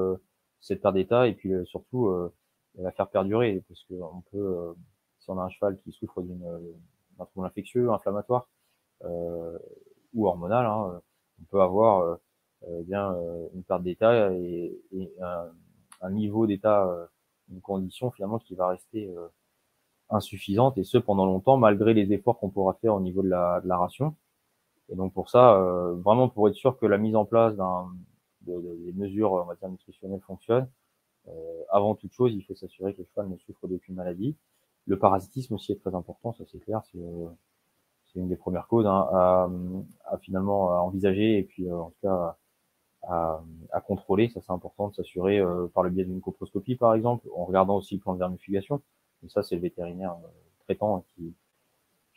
cette 0.61 0.83
perte 0.83 0.95
d'état 0.95 1.29
et 1.29 1.35
puis 1.35 1.53
surtout 1.67 2.11
la 2.79 2.93
faire 2.93 3.09
perdurer 3.09 3.63
parce 3.69 3.83
que 3.85 3.95
on 3.95 4.23
peut, 4.31 4.39
euh, 4.39 4.73
si 5.19 5.31
on 5.31 5.39
a 5.39 5.43
un 5.43 5.49
cheval 5.49 5.79
qui 5.81 5.93
souffre 5.93 6.23
d'une 6.23 6.45
d'un 7.19 7.25
trouble 7.25 7.47
infectieux, 7.47 7.91
inflammatoire 7.91 8.49
euh, 9.05 9.59
ou 10.15 10.27
hormonal, 10.27 10.67
hein, 10.67 11.01
on 11.41 11.45
peut 11.47 11.61
avoir 11.61 12.01
euh, 12.01 12.17
euh 12.69 12.83
bien 12.83 13.15
une 13.55 13.63
perte 13.65 13.83
d'état 13.83 14.33
et, 14.33 14.77
et 14.93 15.13
un, 15.21 15.51
un, 16.03 16.11
niveau 16.11 16.47
d'état, 16.47 16.89
une 17.51 17.61
condition 17.61 18.11
finalement 18.11 18.39
qui 18.39 18.55
va 18.55 18.69
rester 18.69 19.15
insuffisante 20.11 20.79
et 20.79 20.85
ce 20.85 20.99
pendant 20.99 21.27
longtemps 21.27 21.57
malgré 21.57 21.95
les 21.95 22.13
efforts 22.13 22.39
qu'on 22.39 22.51
pourra 22.51 22.75
faire 22.75 22.95
au 22.95 23.01
niveau 23.01 23.23
de 23.23 23.29
la, 23.29 23.61
de 23.61 23.69
la 23.69 23.77
ration. 23.77 24.17
Et 24.91 24.97
donc 24.97 25.13
pour 25.13 25.31
ça, 25.31 25.55
euh, 25.55 25.95
vraiment 25.97 26.29
pour 26.29 26.49
être 26.49 26.55
sûr 26.55 26.79
que 26.79 26.87
la 26.87 26.99
mise 26.99 27.15
en 27.15 27.25
place 27.25 27.55
d'un 27.57 27.93
des 28.49 28.93
mesures 28.93 29.33
on 29.33 29.45
va 29.45 29.55
dire 29.55 29.69
nutritionnelles 29.69 30.21
fonctionne, 30.21 30.69
euh, 31.29 31.63
avant 31.71 31.95
toute 31.95 32.13
chose, 32.13 32.33
il 32.35 32.43
faut 32.43 32.55
s'assurer 32.55 32.95
que 32.95 32.99
le 33.03 33.07
cheval 33.07 33.29
ne 33.29 33.37
souffre 33.39 33.69
d'aucune 33.69 33.95
maladie. 33.95 34.37
Le 34.87 34.99
parasitisme 34.99 35.55
aussi 35.55 35.73
est 35.73 35.81
très 35.81 35.95
important, 35.95 36.33
ça 36.33 36.45
c'est 36.51 36.59
clair, 36.59 36.83
c'est 36.91 36.99
euh, 36.99 37.29
une 38.17 38.29
des 38.29 38.37
premières 38.37 38.67
causes 38.67 38.87
hein, 38.87 39.07
à, 39.13 39.49
à, 40.07 40.19
finalement 40.19 40.73
à 40.73 40.77
envisager 40.81 41.39
et 41.39 41.43
puis 41.43 41.69
euh, 41.69 41.77
en 41.77 41.91
tout 41.91 42.01
cas 42.03 42.37
à, 43.03 43.43
à 43.73 43.81
contrôler. 43.81 44.29
Ça 44.31 44.41
c'est 44.41 44.53
important 44.53 44.89
de 44.89 44.95
s'assurer 44.95 45.41
par 45.75 45.83
le 45.85 45.91
biais 45.91 46.05
d'une 46.05 46.21
coproscopie 46.21 46.77
par 46.77 46.95
exemple, 46.95 47.29
en 47.37 47.45
regardant 47.45 47.77
aussi 47.77 47.95
le 47.95 48.01
plan 48.01 48.15
de 48.15 48.19
vermifugation. 48.19 48.81
Et 49.25 49.29
ça 49.29 49.43
c'est 49.43 49.55
le 49.57 49.61
vétérinaire 49.61 50.17
traitant 50.65 51.05
qui, 51.15 51.35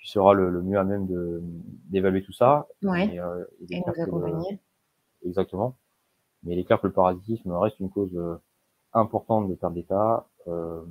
qui 0.01 0.09
sera 0.09 0.33
le, 0.33 0.49
le, 0.49 0.61
mieux 0.61 0.79
à 0.79 0.83
même 0.83 1.07
d'évaluer 1.89 2.23
tout 2.23 2.33
ça. 2.33 2.67
Ouais. 2.83 3.13
Et, 3.13 3.19
euh, 3.19 3.45
et 3.69 3.79
nous 3.79 4.01
accompagner. 4.01 4.59
exactement. 5.25 5.75
Mais 6.43 6.53
il 6.53 6.59
est 6.59 6.63
clair 6.63 6.81
que 6.81 6.87
le 6.87 6.93
parasitisme 6.93 7.51
reste 7.51 7.79
une 7.79 7.89
cause 7.89 8.17
importante 8.93 9.49
de 9.49 9.55
perte 9.55 9.73
d'état. 9.73 10.27
Euh, 10.47 10.81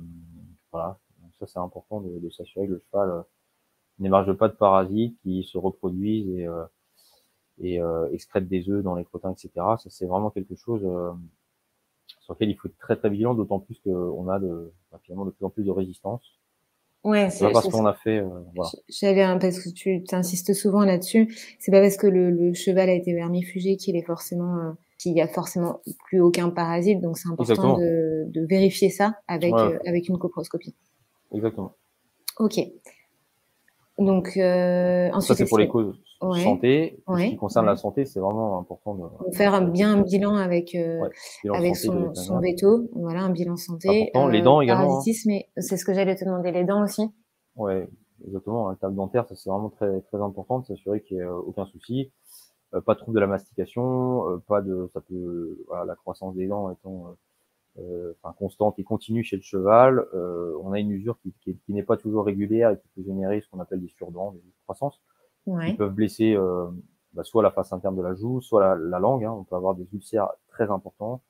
voilà, 0.71 0.97
donc 1.21 1.31
ça 1.39 1.47
c'est 1.47 1.59
important 1.59 2.01
de, 2.01 2.19
de 2.19 2.29
s'assurer 2.29 2.67
que 2.67 2.73
le 2.73 2.79
cheval 2.79 3.09
euh, 3.09 3.21
n'émarge 3.99 4.31
pas 4.33 4.47
de 4.47 4.53
parasites 4.53 5.17
qui 5.21 5.43
se 5.43 5.57
reproduisent 5.57 6.29
et, 6.29 6.47
euh, 6.47 6.63
et 7.59 7.81
euh, 7.81 8.09
excrètent 8.11 8.47
des 8.47 8.69
œufs 8.69 8.83
dans 8.83 8.95
les 8.95 9.03
crottins, 9.03 9.31
etc. 9.31 9.49
Ça 9.55 9.89
c'est 9.89 10.05
vraiment 10.05 10.29
quelque 10.29 10.55
chose 10.55 10.81
euh, 10.85 11.11
sur 12.21 12.33
lequel 12.33 12.49
il 12.49 12.55
faut 12.55 12.69
être 12.69 12.77
très 12.77 12.95
très 12.95 13.09
vigilant, 13.09 13.33
d'autant 13.33 13.59
plus 13.59 13.79
qu'on 13.79 14.29
a 14.29 14.39
de, 14.39 14.71
bah, 14.91 14.99
finalement 15.03 15.25
de 15.25 15.31
plus 15.31 15.45
en 15.45 15.49
plus 15.49 15.63
de 15.63 15.71
résistance. 15.71 16.23
Ouais, 17.03 17.31
c'est 17.31 17.45
pas 17.45 17.51
parce 17.51 17.67
qu'on 17.67 17.87
a 17.87 17.95
fait. 17.95 18.19
Euh, 18.19 18.29
voilà. 18.55 18.69
J'avais 18.87 19.23
un, 19.23 19.39
parce 19.39 19.59
que 19.59 19.69
tu 19.69 20.03
insistes 20.11 20.53
souvent 20.53 20.85
là-dessus. 20.85 21.35
C'est 21.59 21.71
pas 21.71 21.81
parce 21.81 21.97
que 21.97 22.05
le, 22.05 22.29
le, 22.29 22.53
cheval 22.53 22.89
a 22.89 22.93
été 22.93 23.11
vermifugé 23.11 23.75
qu'il 23.75 23.95
est 23.95 24.03
forcément 24.03 24.75
qu'il 25.01 25.13
y 25.13 25.21
a 25.21 25.27
forcément 25.27 25.81
plus 26.05 26.21
aucun 26.21 26.49
parasite. 26.49 27.01
Donc 27.01 27.17
c'est 27.17 27.29
important 27.29 27.77
de, 27.77 28.25
de, 28.27 28.45
vérifier 28.45 28.89
ça 28.89 29.15
avec 29.27 29.53
euh, 29.53 29.77
avec 29.85 30.07
une 30.07 30.17
coproscopie. 30.17 30.75
Exactement. 31.33 31.73
Ok. 32.39 32.59
Donc 33.97 34.37
euh, 34.37 35.09
ensuite. 35.11 35.27
Ça 35.27 35.35
c'est 35.35 35.49
pour 35.49 35.57
les 35.57 35.67
causes 35.67 35.99
ouais. 36.21 36.43
santé. 36.43 37.01
Ouais. 37.07 37.25
Ce 37.25 37.29
qui 37.31 37.37
concerne 37.37 37.65
la 37.65 37.75
santé, 37.75 38.05
c'est 38.05 38.19
vraiment 38.19 38.59
important 38.59 38.95
de 38.95 39.35
faire 39.35 39.55
un, 39.55 39.61
bien 39.61 39.93
un 39.93 40.01
bilan 40.01 40.35
avec 40.35 40.75
euh, 40.75 41.09
avec 41.51 41.75
son, 41.75 42.13
son 42.13 42.39
veto. 42.39 42.87
Voilà, 42.93 43.21
un 43.21 43.31
bilan 43.31 43.57
santé. 43.57 44.11
Les 44.29 44.41
dents 44.41 44.61
également. 44.61 44.99
Hein. 44.99 45.11
mais 45.25 45.49
c'est 45.57 45.77
ce 45.77 45.85
que 45.85 45.93
j'allais 45.93 46.15
te 46.15 46.25
demander, 46.25 46.51
les 46.51 46.63
dents 46.63 46.83
aussi. 46.83 47.09
Ouais, 47.55 47.87
exactement. 48.25 48.69
Un 48.69 48.75
table 48.75 48.95
dentaire, 48.95 49.27
ça 49.27 49.35
c'est 49.35 49.49
vraiment 49.49 49.69
très 49.69 50.01
très 50.01 50.21
important 50.21 50.59
de 50.59 50.65
s'assurer 50.65 51.01
qu'il 51.01 51.17
n'y 51.17 51.23
ait 51.23 51.25
aucun 51.25 51.65
souci. 51.65 52.11
Euh, 52.73 52.81
pas 52.81 52.93
de 52.93 52.99
trouble 52.99 53.15
de 53.15 53.19
la 53.19 53.27
mastication, 53.27 54.29
euh, 54.29 54.37
pas 54.47 54.61
de, 54.61 54.87
ça 54.93 55.01
peut, 55.01 55.57
voilà, 55.67 55.85
la 55.85 55.95
croissance 55.95 56.35
des 56.35 56.47
dents 56.47 56.71
étant 56.71 57.15
euh, 57.79 58.13
enfin, 58.21 58.33
constante 58.37 58.79
et 58.79 58.83
continue 58.83 59.23
chez 59.23 59.35
le 59.35 59.41
cheval. 59.41 60.05
on 60.63 60.71
a 60.71 60.79
une 60.79 60.91
usure 60.91 61.19
qui, 61.21 61.33
qui, 61.41 61.55
qui 61.57 61.73
n'est 61.73 61.83
pas 61.83 61.97
toujours 61.97 62.25
régulière 62.25 62.71
et 62.71 62.77
qui 62.77 62.87
peut 62.95 63.03
générer 63.03 63.41
ce 63.41 63.49
qu'on 63.49 63.59
appelle 63.59 63.81
des 63.81 63.89
surdents, 63.89 64.31
des 64.31 64.41
croissances, 64.63 65.01
ouais. 65.47 65.71
qui 65.71 65.73
peuvent 65.77 65.93
blesser 65.93 66.37
bah, 67.13 67.23
soit 67.23 67.43
la 67.43 67.51
face 67.51 67.73
interne 67.73 67.95
de 67.97 68.01
la 68.01 68.15
joue, 68.15 68.41
soit 68.41 68.61
la, 68.61 68.75
la 68.75 68.99
langue. 68.99 69.25
Hein. 69.25 69.31
On 69.31 69.43
peut 69.43 69.55
avoir 69.55 69.75
des 69.75 69.87
ulcères 69.93 70.29
très 70.47 70.69
importants, 70.69 71.21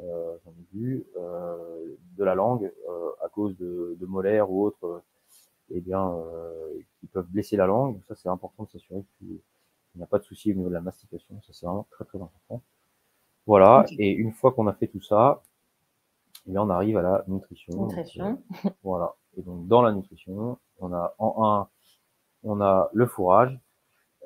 euh, 0.00 0.36
j'en 0.44 0.52
ai 0.52 0.66
vu, 0.78 1.04
euh, 1.16 1.96
de 2.16 2.24
la 2.24 2.34
langue 2.34 2.72
euh, 2.88 3.10
à 3.24 3.28
cause 3.28 3.56
de, 3.56 3.96
de 3.98 4.06
molaires 4.06 4.50
ou 4.50 4.64
autres, 4.64 5.02
eh 5.70 5.80
bien, 5.80 6.16
qui 7.00 7.06
peuvent 7.08 7.28
blesser 7.28 7.56
la 7.56 7.66
langue. 7.66 7.94
Donc 7.94 8.04
ça, 8.06 8.14
c'est 8.14 8.28
important 8.28 8.64
de 8.64 8.70
s'assurer 8.70 9.04
que 9.20 9.26
Il 9.94 9.98
n'y 9.98 10.04
a 10.04 10.06
pas 10.06 10.18
de 10.18 10.24
souci 10.24 10.52
au 10.52 10.54
niveau 10.54 10.68
de 10.68 10.74
la 10.74 10.80
mastication, 10.80 11.40
ça 11.42 11.52
c'est 11.52 11.66
vraiment 11.66 11.86
très 11.90 12.04
très 12.04 12.20
important. 12.20 12.62
Voilà, 13.46 13.86
et 13.98 14.10
une 14.10 14.32
fois 14.32 14.52
qu'on 14.52 14.66
a 14.66 14.74
fait 14.74 14.88
tout 14.88 15.00
ça, 15.00 15.42
eh 16.46 16.50
bien, 16.50 16.62
on 16.62 16.70
arrive 16.70 16.96
à 16.96 17.02
la 17.02 17.24
nutrition. 17.28 17.86
Nutrition. 17.86 18.42
voilà. 18.82 19.14
Et 19.36 19.42
donc 19.42 19.66
dans 19.68 19.82
la 19.82 19.92
nutrition, 19.92 20.58
on 20.78 20.92
a 20.92 21.14
en 21.18 21.44
un, 21.44 21.68
on 22.42 22.60
a 22.60 22.90
le 22.92 23.06
fourrage, 23.06 23.58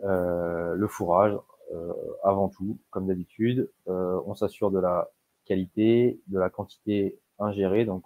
euh, 0.04 0.74
le 0.74 0.88
fourrage 0.88 1.36
euh, 1.72 1.92
avant 2.22 2.48
tout, 2.48 2.78
comme 2.90 3.06
d'habitude. 3.06 3.70
Euh, 3.88 4.20
on 4.26 4.34
s'assure 4.34 4.70
de 4.70 4.78
la 4.78 5.10
qualité, 5.44 6.20
de 6.28 6.38
la 6.38 6.48
quantité 6.48 7.18
ingérée. 7.38 7.84
Donc 7.84 8.04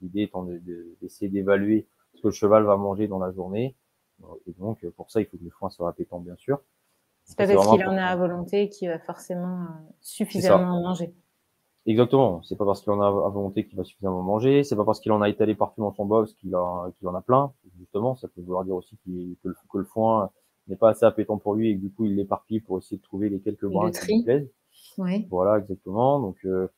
l'idée 0.00 0.22
étant 0.22 0.46
d'essayer 1.00 1.30
d'évaluer 1.30 1.86
ce 2.14 2.22
que 2.22 2.28
le 2.28 2.32
cheval 2.32 2.64
va 2.64 2.76
manger 2.76 3.08
dans 3.08 3.18
la 3.18 3.30
journée. 3.30 3.76
Et 4.46 4.52
donc 4.58 4.84
pour 4.90 5.10
ça, 5.10 5.20
il 5.20 5.26
faut 5.26 5.36
que 5.36 5.44
le 5.44 5.50
foin 5.50 5.70
soit 5.70 5.88
appétant, 5.88 6.20
bien 6.20 6.36
sûr. 6.36 6.60
C'est 7.24 7.36
pas 7.36 7.46
parce 7.46 7.68
qu'il 7.68 7.86
en 7.86 7.96
a 7.96 8.04
à 8.04 8.16
volonté 8.16 8.68
qu'il 8.68 8.88
va 8.88 8.98
forcément 8.98 9.66
suffisamment 10.00 10.80
manger. 10.80 11.12
Exactement. 11.86 12.42
C'est 12.42 12.56
pas 12.56 12.64
parce 12.64 12.80
qu'il 12.80 12.92
en 12.92 13.00
a 13.00 13.06
à 13.06 13.30
volonté 13.30 13.66
qu'il 13.66 13.76
va 13.76 13.84
suffisamment 13.84 14.22
manger. 14.22 14.64
C'est 14.64 14.76
pas 14.76 14.84
parce 14.84 15.00
qu'il 15.00 15.12
en 15.12 15.22
a 15.22 15.28
étalé 15.28 15.54
partout 15.54 15.82
dans 15.82 15.92
son 15.92 16.06
box 16.06 16.34
qu'il 16.34 16.54
en 16.54 17.14
a 17.14 17.20
plein. 17.22 17.52
Justement, 17.78 18.14
ça 18.16 18.28
peut 18.28 18.40
vouloir 18.40 18.64
dire 18.64 18.74
aussi 18.74 18.96
que, 19.04 19.10
le, 19.10 19.54
que 19.70 19.78
le 19.78 19.84
foin 19.84 20.30
n'est 20.68 20.76
pas 20.76 20.90
assez 20.90 21.06
appétant 21.06 21.38
pour 21.38 21.54
lui 21.54 21.70
et 21.70 21.76
que 21.76 21.80
du 21.80 21.90
coup 21.90 22.04
il 22.04 22.16
l'éparpille 22.16 22.60
pour 22.60 22.78
essayer 22.78 22.98
de 22.98 23.02
trouver 23.02 23.28
les 23.28 23.40
quelques 23.40 23.66
brins 23.66 23.90
qui 23.90 24.06
lui 24.06 24.22
plaisent. 24.22 24.50
Voilà, 25.30 25.58
exactement. 25.58 26.20
Donc, 26.20 26.36
euh, 26.44 26.68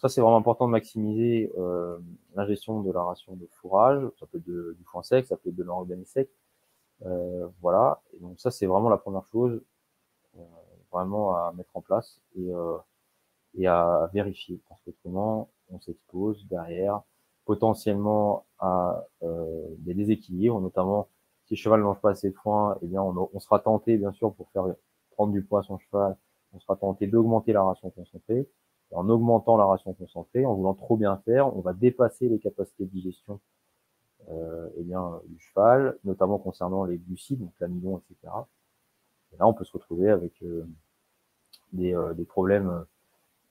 ça 0.00 0.08
c'est 0.08 0.20
vraiment 0.20 0.36
important 0.36 0.66
de 0.66 0.72
maximiser 0.72 1.52
euh, 1.58 1.98
l'ingestion 2.34 2.82
de 2.82 2.92
la 2.92 3.02
ration 3.02 3.34
de 3.34 3.46
fourrage. 3.52 4.02
Ça 4.18 4.26
peut 4.26 4.38
être 4.38 4.44
du 4.44 4.84
foin 4.84 5.02
sec, 5.02 5.26
ça 5.26 5.36
peut 5.36 5.48
être 5.48 5.56
de 5.56 5.64
l'organisme 5.64 6.06
sec. 6.06 6.30
Euh, 7.06 7.48
voilà. 7.60 8.00
Et 8.14 8.18
donc 8.20 8.38
ça 8.40 8.50
c'est 8.50 8.66
vraiment 8.66 8.88
la 8.88 8.98
première 8.98 9.24
chose 9.26 9.62
euh, 10.38 10.42
vraiment 10.92 11.34
à 11.34 11.52
mettre 11.56 11.76
en 11.76 11.80
place 11.80 12.20
et, 12.36 12.52
euh, 12.52 12.76
et 13.58 13.66
à 13.66 14.10
vérifier 14.12 14.60
parce 14.68 14.80
qu'autrement 14.82 15.48
on 15.70 15.80
s'expose 15.80 16.46
derrière 16.48 17.02
potentiellement 17.44 18.44
à 18.58 19.04
des 19.78 19.94
déséquilibres, 19.94 20.60
notamment 20.60 21.08
si 21.46 21.54
le 21.54 21.58
cheval 21.58 21.80
ne 21.80 21.84
mange 21.84 22.00
pas 22.00 22.10
assez 22.10 22.30
de 22.30 22.36
foin, 22.36 22.78
eh 22.80 22.86
bien, 22.86 23.02
on, 23.02 23.28
on, 23.32 23.40
sera 23.40 23.58
tenté, 23.58 23.96
bien 23.96 24.12
sûr, 24.12 24.32
pour 24.34 24.48
faire 24.50 24.66
prendre 25.10 25.32
du 25.32 25.42
poids 25.42 25.60
à 25.60 25.62
son 25.64 25.78
cheval, 25.78 26.16
on 26.52 26.60
sera 26.60 26.76
tenté 26.76 27.08
d'augmenter 27.08 27.52
la 27.52 27.64
ration 27.64 27.90
concentrée. 27.90 28.48
Et 28.92 28.94
en 28.94 29.08
augmentant 29.08 29.56
la 29.56 29.64
ration 29.64 29.92
concentrée, 29.94 30.44
en 30.46 30.54
voulant 30.54 30.74
trop 30.74 30.96
bien 30.96 31.16
faire, 31.24 31.56
on 31.56 31.60
va 31.60 31.72
dépasser 31.72 32.28
les 32.28 32.38
capacités 32.38 32.84
de 32.84 32.90
digestion 32.90 33.40
eh 34.76 34.82
bien, 34.82 35.20
du 35.26 35.38
cheval, 35.38 35.98
notamment 36.04 36.38
concernant 36.38 36.84
les 36.84 36.98
glucides, 36.98 37.40
donc 37.40 37.52
l'amidon, 37.60 37.98
etc. 37.98 38.32
Et 39.32 39.36
là, 39.36 39.46
on 39.46 39.54
peut 39.54 39.64
se 39.64 39.72
retrouver 39.72 40.10
avec 40.10 40.42
euh, 40.42 40.66
des, 41.72 41.94
euh, 41.94 42.14
des, 42.14 42.24
problèmes 42.24 42.84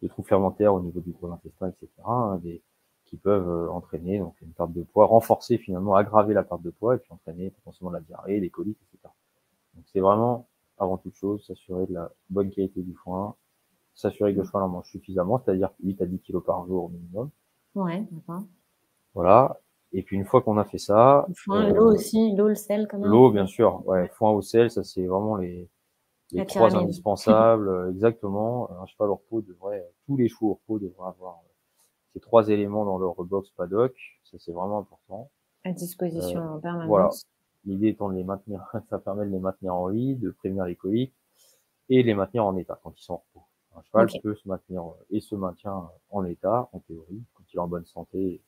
de 0.01 0.07
troubles 0.07 0.27
fermentaires 0.27 0.73
au 0.73 0.81
niveau 0.81 0.99
du 0.99 1.11
gros 1.11 1.31
intestin, 1.31 1.69
etc. 1.69 1.89
Hein, 2.05 2.39
des, 2.43 2.61
qui 3.05 3.17
peuvent 3.17 3.49
euh, 3.49 3.71
entraîner 3.71 4.19
donc 4.19 4.39
une 4.41 4.51
perte 4.51 4.73
de 4.73 4.83
poids, 4.83 5.05
renforcer 5.07 5.57
finalement, 5.57 5.95
aggraver 5.95 6.33
la 6.33 6.43
perte 6.43 6.61
de 6.61 6.69
poids 6.69 6.95
et 6.95 6.99
puis 6.99 7.11
entraîner 7.11 7.49
potentiellement 7.49 7.91
la 7.91 8.01
diarrhée, 8.01 8.39
des 8.39 8.49
coliques, 8.49 8.79
etc. 8.93 9.13
Donc 9.75 9.85
c'est 9.91 9.99
vraiment 9.99 10.47
avant 10.77 10.97
toute 10.97 11.15
chose 11.15 11.45
s'assurer 11.45 11.87
de 11.87 11.93
la 11.93 12.11
bonne 12.29 12.51
qualité 12.51 12.81
du 12.81 12.93
foin, 12.93 13.35
s'assurer 13.95 14.33
que 14.33 14.39
le 14.39 14.45
cheval 14.45 14.63
en 14.63 14.69
mange 14.69 14.89
suffisamment, 14.89 15.41
c'est-à-dire 15.43 15.71
8 15.83 16.01
à 16.01 16.05
10 16.05 16.19
kilos 16.19 16.43
par 16.45 16.65
jour 16.67 16.85
au 16.85 16.89
minimum. 16.89 17.29
Ouais, 17.75 18.05
d'accord. 18.11 18.43
Voilà. 19.13 19.59
Et 19.91 20.03
puis 20.03 20.15
une 20.15 20.25
fois 20.25 20.41
qu'on 20.41 20.57
a 20.57 20.65
fait 20.65 20.77
ça, 20.77 21.25
le 21.27 21.33
foin, 21.33 21.65
euh, 21.65 21.73
l'eau 21.73 21.93
aussi, 21.93 22.35
l'eau, 22.35 22.47
le 22.47 22.55
sel 22.55 22.87
quand 22.89 22.99
même. 22.99 23.09
L'eau, 23.09 23.31
bien 23.31 23.47
sûr. 23.47 23.85
Ouais, 23.87 24.07
foin 24.09 24.31
au 24.31 24.41
sel, 24.41 24.69
ça 24.69 24.83
c'est 24.83 25.05
vraiment 25.05 25.35
les 25.35 25.69
les 26.31 26.45
trois 26.45 26.75
indispensables. 26.75 27.89
exactement. 27.91 28.69
Un 28.81 28.85
cheval 28.85 29.09
au 29.09 29.15
repos 29.15 29.41
devrait, 29.41 29.85
tous 30.05 30.17
les 30.17 30.29
chevaux 30.29 30.51
au 30.51 30.53
repos 30.53 30.79
devraient 30.79 31.09
avoir 31.09 31.41
ces 32.13 32.19
trois 32.19 32.49
éléments 32.49 32.85
dans 32.85 32.97
leur 32.97 33.15
box 33.23 33.49
paddock. 33.51 33.95
Ça, 34.23 34.37
c'est 34.39 34.51
vraiment 34.51 34.79
important. 34.79 35.29
À 35.63 35.71
disposition 35.71 36.39
euh, 36.39 36.55
en 36.55 36.59
permanence. 36.59 36.87
Voilà. 36.87 37.09
L'idée 37.65 37.89
étant 37.89 38.09
de 38.09 38.15
les 38.15 38.23
maintenir, 38.23 38.63
ça 38.89 38.99
permet 38.99 39.25
de 39.25 39.31
les 39.31 39.39
maintenir 39.39 39.75
en 39.75 39.89
vie, 39.89 40.15
de 40.15 40.31
prévenir 40.31 40.65
les 40.65 40.75
coliques 40.75 41.15
et 41.89 42.01
de 42.03 42.07
les 42.07 42.13
maintenir 42.13 42.45
en 42.45 42.55
état 42.55 42.79
quand 42.81 42.93
ils 42.97 43.03
sont 43.03 43.15
en 43.15 43.23
repos. 43.33 43.45
Un 43.75 43.81
cheval 43.83 44.21
peut 44.21 44.35
se 44.35 44.47
maintenir 44.47 44.83
euh, 44.83 45.05
et 45.11 45.19
se 45.19 45.35
maintient 45.35 45.89
en 46.09 46.25
état, 46.25 46.69
en 46.73 46.79
théorie, 46.79 47.23
quand 47.33 47.43
il 47.51 47.57
est 47.57 47.59
en 47.59 47.67
bonne 47.67 47.85
santé. 47.85 48.41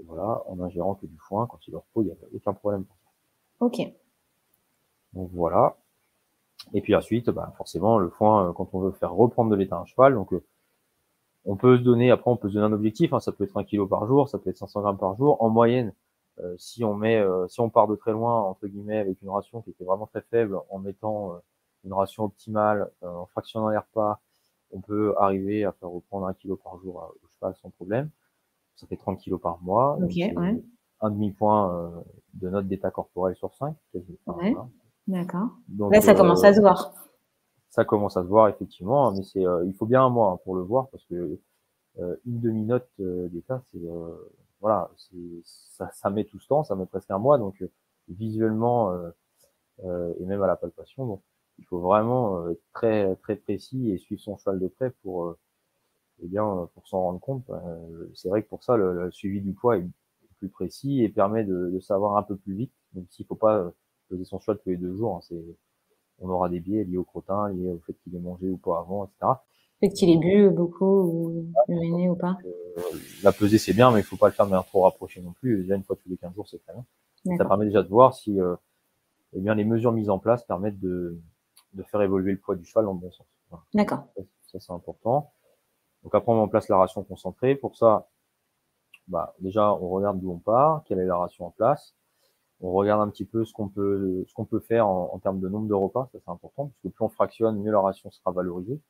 Et 0.00 0.04
voilà, 0.06 0.42
en 0.48 0.60
ingérant 0.60 0.94
que 0.94 1.06
du 1.06 1.18
foin, 1.18 1.46
quand 1.46 1.58
il 1.68 1.74
est 1.74 1.76
en 1.76 1.80
repos, 1.80 2.02
il 2.02 2.06
n'y 2.06 2.12
a 2.12 2.16
aucun 2.34 2.54
problème 2.54 2.84
pour 2.84 2.96
ça. 2.96 3.10
Ok. 3.60 3.92
Donc 5.12 5.30
voilà. 5.32 5.76
Et 6.72 6.80
puis 6.80 6.94
ensuite, 6.94 7.30
bah, 7.30 7.52
forcément, 7.56 7.98
le 7.98 8.08
foin, 8.10 8.48
euh, 8.48 8.52
quand 8.52 8.70
on 8.74 8.80
veut 8.80 8.92
faire 8.92 9.12
reprendre 9.12 9.50
de 9.50 9.56
l'état 9.56 9.76
un 9.76 9.84
cheval, 9.84 10.14
donc 10.14 10.32
on 11.44 11.56
peut 11.56 11.78
se 11.78 11.82
donner, 11.82 12.10
après 12.10 12.30
on 12.30 12.36
peut 12.36 12.48
se 12.48 12.54
donner 12.54 12.66
un 12.66 12.72
objectif, 12.72 13.12
hein, 13.12 13.20
ça 13.20 13.32
peut 13.32 13.44
être 13.44 13.56
un 13.56 13.64
kilo 13.64 13.86
par 13.86 14.06
jour, 14.06 14.28
ça 14.28 14.38
peut 14.38 14.50
être 14.50 14.58
500 14.58 14.80
grammes 14.82 14.98
par 14.98 15.16
jour. 15.16 15.42
En 15.42 15.48
moyenne, 15.48 15.92
euh, 16.40 16.54
si 16.58 16.84
on 16.84 16.94
met, 16.94 17.18
euh, 17.18 17.48
si 17.48 17.60
on 17.60 17.70
part 17.70 17.88
de 17.88 17.96
très 17.96 18.12
loin 18.12 18.40
entre 18.40 18.66
guillemets 18.66 18.98
avec 18.98 19.20
une 19.22 19.30
ration 19.30 19.62
qui 19.62 19.70
était 19.70 19.84
vraiment 19.84 20.06
très 20.06 20.22
faible, 20.22 20.58
en 20.70 20.78
mettant 20.78 21.34
euh, 21.34 21.38
une 21.84 21.92
ration 21.94 22.24
optimale, 22.24 22.90
en 23.02 23.24
fractionnant 23.26 23.70
les 23.70 23.78
repas, 23.78 24.20
on 24.70 24.80
peut 24.80 25.14
arriver 25.18 25.64
à 25.64 25.72
faire 25.72 25.88
reprendre 25.88 26.26
un 26.26 26.34
kilo 26.34 26.56
par 26.56 26.78
jour 26.78 26.96
au 26.96 27.28
cheval 27.34 27.54
sans 27.62 27.70
problème. 27.70 28.10
Ça 28.80 28.86
fait 28.86 28.96
30 28.96 29.18
kilos 29.18 29.40
par 29.40 29.60
mois. 29.62 29.98
Un 31.02 31.10
demi 31.10 31.30
point 31.32 31.92
de 32.34 32.48
notre 32.48 32.68
d'état 32.68 32.90
corporel 32.90 33.34
sur 33.36 33.54
5. 33.54 33.74
Ouais. 34.26 34.54
D'accord. 35.06 35.48
Là, 35.90 36.00
ça 36.00 36.14
commence 36.14 36.44
à 36.44 36.54
se 36.54 36.60
voir 36.60 36.92
ça 37.70 37.84
commence 37.84 38.16
à 38.16 38.22
se 38.22 38.28
voir 38.28 38.48
effectivement, 38.48 39.12
mais 39.12 39.22
c'est 39.22 39.46
euh, 39.46 39.64
il 39.64 39.74
faut 39.74 39.86
bien 39.86 40.04
un 40.04 40.10
mois 40.10 40.32
hein, 40.32 40.38
pour 40.44 40.56
le 40.56 40.62
voir 40.62 40.88
parce 40.90 41.04
que 41.04 41.38
euh, 41.98 42.16
une 42.26 42.40
demi-note 42.40 42.88
euh, 43.00 43.28
d'état, 43.28 43.62
c'est 43.70 43.80
voilà, 44.60 44.90
ça, 45.44 45.88
ça, 45.94 46.10
met 46.10 46.24
tout 46.24 46.38
ce 46.38 46.46
temps, 46.46 46.64
ça 46.64 46.74
met 46.74 46.84
presque 46.84 47.10
un 47.10 47.18
mois, 47.18 47.38
donc 47.38 47.64
visuellement 48.08 48.94
et 49.82 50.26
même 50.26 50.42
à 50.42 50.46
la 50.46 50.56
palpation, 50.56 51.06
donc 51.06 51.22
il 51.58 51.64
faut 51.64 51.78
vraiment 51.78 52.46
être 52.50 52.60
très 52.74 53.16
très 53.16 53.36
précis 53.36 53.90
et 53.90 53.96
suivre 53.96 54.20
son 54.20 54.36
cheval 54.36 54.58
de 54.58 54.68
près 54.68 54.90
pour 55.02 55.34
eh 56.22 56.26
bien 56.26 56.68
pour 56.74 56.86
s'en 56.86 57.00
rendre 57.02 57.20
compte. 57.20 57.44
c'est 58.14 58.28
vrai 58.28 58.42
que 58.42 58.48
pour 58.48 58.62
ça 58.62 58.76
le, 58.76 59.10
suivi 59.10 59.40
du 59.40 59.52
poids 59.52 59.78
est 59.78 59.86
plus 60.38 60.48
précis 60.48 61.02
et 61.02 61.08
permet 61.08 61.44
de, 61.44 61.70
de 61.70 61.80
savoir 61.80 62.16
un 62.16 62.22
peu 62.22 62.36
plus 62.36 62.54
vite, 62.54 62.72
même 62.94 63.06
s'il 63.10 63.26
faut 63.26 63.34
pas 63.34 63.72
peser 64.08 64.24
son 64.24 64.38
cheval 64.38 64.58
tous 64.62 64.70
les 64.70 64.76
deux 64.76 64.94
jours, 64.94 65.16
hein, 65.16 65.20
c'est 65.22 65.42
on 66.20 66.28
aura 66.28 66.48
des 66.48 66.60
biais 66.60 66.84
liés 66.84 66.98
au 66.98 67.04
crottin, 67.04 67.48
liés 67.50 67.70
au 67.70 67.80
fait 67.86 67.94
qu'il 68.02 68.14
ait 68.14 68.20
mangé 68.20 68.48
ou 68.48 68.58
pas 68.58 68.78
avant, 68.78 69.04
etc. 69.04 69.32
Le 69.82 69.88
fait 69.88 69.94
qu'il 69.94 70.10
ait 70.10 70.18
bu 70.18 70.50
beaucoup 70.50 70.84
ou 70.84 71.46
uriné 71.68 72.10
ou 72.10 72.14
pas 72.14 72.36
euh, 72.44 72.82
La 73.22 73.32
pesée, 73.32 73.58
c'est 73.58 73.72
bien, 73.72 73.90
mais 73.90 74.00
il 74.00 74.04
faut 74.04 74.16
pas 74.16 74.28
le 74.28 74.32
faire 74.32 74.44
de 74.44 74.50
manière 74.50 74.66
trop 74.66 74.82
rapprochée 74.82 75.22
non 75.22 75.32
plus. 75.32 75.62
Déjà, 75.62 75.76
une 75.76 75.82
fois 75.82 75.96
tous 75.96 76.08
les 76.08 76.18
15 76.18 76.34
jours, 76.34 76.46
c'est 76.48 76.62
très 76.62 76.74
bien. 76.74 77.36
Ça 77.36 77.44
permet 77.44 77.64
déjà 77.66 77.82
de 77.82 77.88
voir 77.88 78.14
si 78.14 78.38
euh, 78.40 78.54
eh 79.34 79.40
bien, 79.40 79.54
les 79.54 79.64
mesures 79.64 79.92
mises 79.92 80.10
en 80.10 80.18
place 80.18 80.44
permettent 80.44 80.80
de, 80.80 81.18
de 81.74 81.82
faire 81.84 82.02
évoluer 82.02 82.32
le 82.32 82.38
poids 82.38 82.56
du 82.56 82.64
cheval 82.64 82.84
dans 82.84 82.92
le 82.92 82.98
bon 82.98 83.10
sens. 83.10 83.26
D'accord. 83.74 84.04
Ça, 84.46 84.60
c'est 84.60 84.72
important. 84.72 85.32
Donc 86.02 86.14
après, 86.14 86.32
on 86.32 86.36
met 86.36 86.42
en 86.42 86.48
place 86.48 86.68
la 86.68 86.78
ration 86.78 87.02
concentrée. 87.04 87.54
Pour 87.54 87.76
ça, 87.76 88.08
bah, 89.08 89.34
déjà, 89.40 89.72
on 89.74 89.88
regarde 89.90 90.20
d'où 90.20 90.32
on 90.32 90.38
part, 90.38 90.82
quelle 90.84 90.98
est 90.98 91.06
la 91.06 91.16
ration 91.16 91.46
en 91.46 91.50
place 91.50 91.94
on 92.60 92.72
regarde 92.72 93.00
un 93.00 93.10
petit 93.10 93.24
peu 93.24 93.44
ce 93.44 93.52
qu'on 93.52 93.68
peut 93.68 94.24
ce 94.28 94.34
qu'on 94.34 94.44
peut 94.44 94.60
faire 94.60 94.86
en, 94.86 95.18
termes 95.18 95.40
de 95.40 95.48
nombre 95.48 95.68
de 95.68 95.74
repas, 95.74 96.08
ça 96.12 96.18
c'est 96.24 96.30
important, 96.30 96.66
parce 96.66 96.80
que 96.82 96.88
plus 96.88 97.04
on 97.04 97.08
fractionne, 97.08 97.58
mieux 97.58 97.72
la 97.72 97.80
ration 97.80 98.10
sera 98.10 98.32
valorisée. 98.32 98.80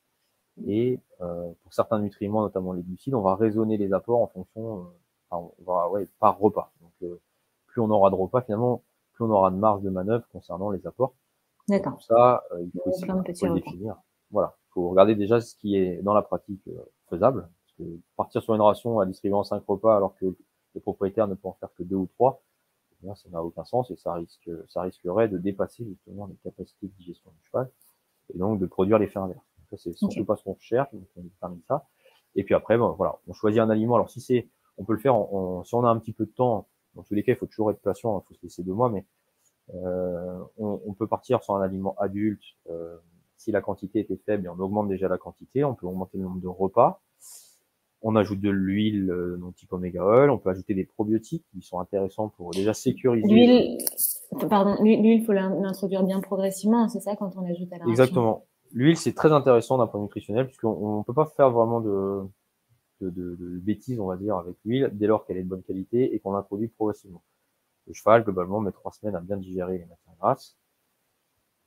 Et 0.67 1.01
euh, 1.21 1.51
pour 1.63 1.73
certains 1.73 2.01
nutriments, 2.01 2.43
notamment 2.43 2.73
les 2.73 2.83
glucides, 2.83 3.15
on 3.15 3.23
va 3.23 3.37
raisonner 3.37 3.77
les 3.77 3.93
apports 3.93 4.21
en 4.21 4.27
fonction, 4.27 4.81
euh, 4.81 4.83
enfin, 5.31 5.51
on 5.59 5.65
va 5.65 5.89
ouais 5.91 6.09
par 6.19 6.39
repas. 6.39 6.73
Donc 6.81 6.93
euh, 7.03 7.21
plus 7.69 7.81
on 7.81 7.91
aura 7.91 8.11
de 8.11 8.17
repas, 8.17 8.43
finalement, 8.43 8.83
plus 9.13 9.25
on 9.25 9.31
aura 9.31 9.51
de 9.51 9.57
marge 9.57 9.83
de 9.83 9.91
manœuvre 9.91 10.27
concernant 10.33 10.71
les 10.71 10.85
apports. 10.87 11.15
D'accord. 11.69 12.03
Ça, 12.03 12.43
il 12.59 12.71
faut, 12.73 12.91
aussi, 12.91 13.07
faut 13.07 13.55
définir. 13.55 13.97
Voilà, 14.33 14.57
il 14.60 14.60
faut 14.73 14.89
regarder 14.89 15.15
déjà 15.15 15.41
ce 15.41 15.55
qui 15.57 15.77
est 15.77 16.03
dans 16.03 16.15
la 16.15 16.23
pratique 16.23 16.69
faisable. 17.09 17.43
Parce 17.43 17.75
que 17.79 17.99
partir 18.17 18.43
sur 18.43 18.55
une 18.55 18.61
ration 18.61 19.01
à 19.01 19.07
distribuer 19.07 19.37
en 19.37 19.45
cinq 19.45 19.63
repas 19.67 19.97
alors 19.97 20.15
que 20.17 20.37
le 20.75 20.81
propriétaire 20.81 21.29
ne 21.29 21.35
peut 21.35 21.49
en 21.49 21.55
faire 21.55 21.71
que 21.77 21.83
deux 21.83 21.97
ou 21.97 22.07
trois, 22.07 22.43
ça 23.15 23.29
n'a 23.31 23.43
aucun 23.43 23.65
sens 23.65 23.91
et 23.91 23.97
ça 23.97 24.15
risque, 24.15 24.51
ça 24.69 24.83
risquerait 24.83 25.29
de 25.29 25.39
dépasser 25.39 25.85
justement 25.85 26.27
les 26.27 26.37
capacités 26.37 26.87
de 26.87 26.93
digestion 26.99 27.31
du 27.31 27.47
cheval 27.47 27.71
et 28.35 28.39
donc 28.39 28.59
de 28.61 28.67
produire 28.67 28.99
l'effet 28.99 29.19
inverse. 29.19 29.45
Ça, 29.71 29.77
c'est 29.77 29.93
surtout 29.93 30.25
pas 30.25 30.37
ce 30.37 30.45
qu'on 30.45 30.57
cherche, 30.59 30.93
donc 30.93 31.05
on 31.17 31.23
détermine 31.23 31.63
ça. 31.69 31.87
Et 32.35 32.45
puis 32.45 32.55
après, 32.55 32.77
bon, 32.77 32.91
voilà, 32.93 33.19
on 33.29 33.33
choisit 33.33 33.61
un 33.61 33.71
aliment. 33.71 33.95
Alors 33.95 34.11
si 34.11 34.21
c'est, 34.21 34.49
on 34.79 34.85
peut 34.85 34.93
le 34.93 34.99
faire, 34.99 35.15
en, 35.15 35.65
si 35.65 35.75
on 35.75 35.85
a 35.85 35.89
un 35.89 35.99
petit 35.99 36.13
peu 36.13 36.27
de 36.27 36.31
temps, 36.31 36.69
dans 36.95 37.03
tous 37.03 37.15
les 37.15 37.23
cas, 37.23 37.33
il 37.33 37.37
faut 37.37 37.47
toujours 37.47 37.71
être 37.71 37.81
patient, 37.81 38.21
il 38.21 38.29
faut 38.29 38.35
se 38.35 38.43
laisser 38.43 38.63
deux 38.63 38.73
mois, 38.73 38.91
mais 38.91 39.05
euh, 39.75 40.43
on, 40.59 40.81
on, 40.85 40.93
peut 40.93 41.07
partir 41.07 41.43
sur 41.43 41.55
un 41.55 41.63
aliment 41.63 41.95
adulte. 41.99 42.43
Euh, 42.69 42.97
si 43.41 43.53
la 43.53 43.63
quantité 43.63 44.01
était 44.01 44.21
faible, 44.27 44.45
et 44.45 44.49
on 44.51 44.59
augmente 44.61 44.89
déjà 44.89 45.09
la 45.09 45.17
quantité, 45.17 45.65
on 45.65 45.75
peut 45.75 45.87
augmenter 45.87 46.19
le 46.19 46.25
nombre 46.25 46.43
de 46.43 46.49
repas. 46.49 47.01
On 48.03 48.15
ajoute 48.15 48.41
de 48.41 48.51
l'huile 48.51 49.11
euh, 49.11 49.39
non 49.39 49.53
type 49.53 49.73
oméga 49.73 50.05
oil. 50.05 50.31
On 50.31 50.39
peut 50.39 50.51
ajouter 50.51 50.75
des 50.75 50.85
probiotiques 50.85 51.45
qui 51.51 51.63
sont 51.63 51.81
intéressants 51.81 52.29
pour 52.29 52.51
déjà 52.51 52.75
sécuriser. 52.75 53.27
L'huile, 53.27 53.79
Pardon, 54.49 54.77
l'huile, 54.83 55.05
il 55.05 55.25
faut 55.25 55.33
l'introduire 55.33 56.03
bien 56.03 56.21
progressivement, 56.21 56.89
c'est 56.89 57.01
ça 57.01 57.17
quand 57.17 57.35
on 57.37 57.51
ajoute 57.51 57.73
à 57.73 57.79
la 57.79 57.87
Exactement. 57.87 58.45
L'huile, 58.73 58.97
c'est 58.97 59.15
très 59.15 59.33
intéressant 59.33 59.79
d'un 59.79 59.87
point 59.87 59.99
de 59.99 60.05
vue 60.05 60.09
nutritionnel, 60.09 60.47
puisqu'on 60.47 60.99
ne 60.99 61.03
peut 61.03 61.15
pas 61.15 61.27
faire 61.35 61.51
vraiment 61.51 61.81
de, 61.81 62.21
de, 63.01 63.11
de, 63.11 63.37
de, 63.37 63.59
bêtises, 63.59 63.99
on 64.01 64.07
va 64.07 64.17
dire, 64.17 64.37
avec 64.37 64.55
l'huile, 64.65 64.91
dès 64.93 65.07
lors 65.07 65.25
qu'elle 65.25 65.39
est 65.39 65.43
de 65.43 65.49
bonne 65.49 65.63
qualité 65.63 66.15
et 66.15 66.21
qu'on 66.21 66.33
l'introduit 66.33 66.69
progressivement. 66.69 67.23
Le 67.87 67.95
cheval, 67.95 68.23
globalement, 68.23 68.61
met 68.61 68.71
trois 68.71 68.93
semaines 68.93 69.17
à 69.17 69.21
bien 69.21 69.39
digérer 69.39 69.79
les 69.79 69.87
matières 69.87 70.15
grasses. 70.21 70.60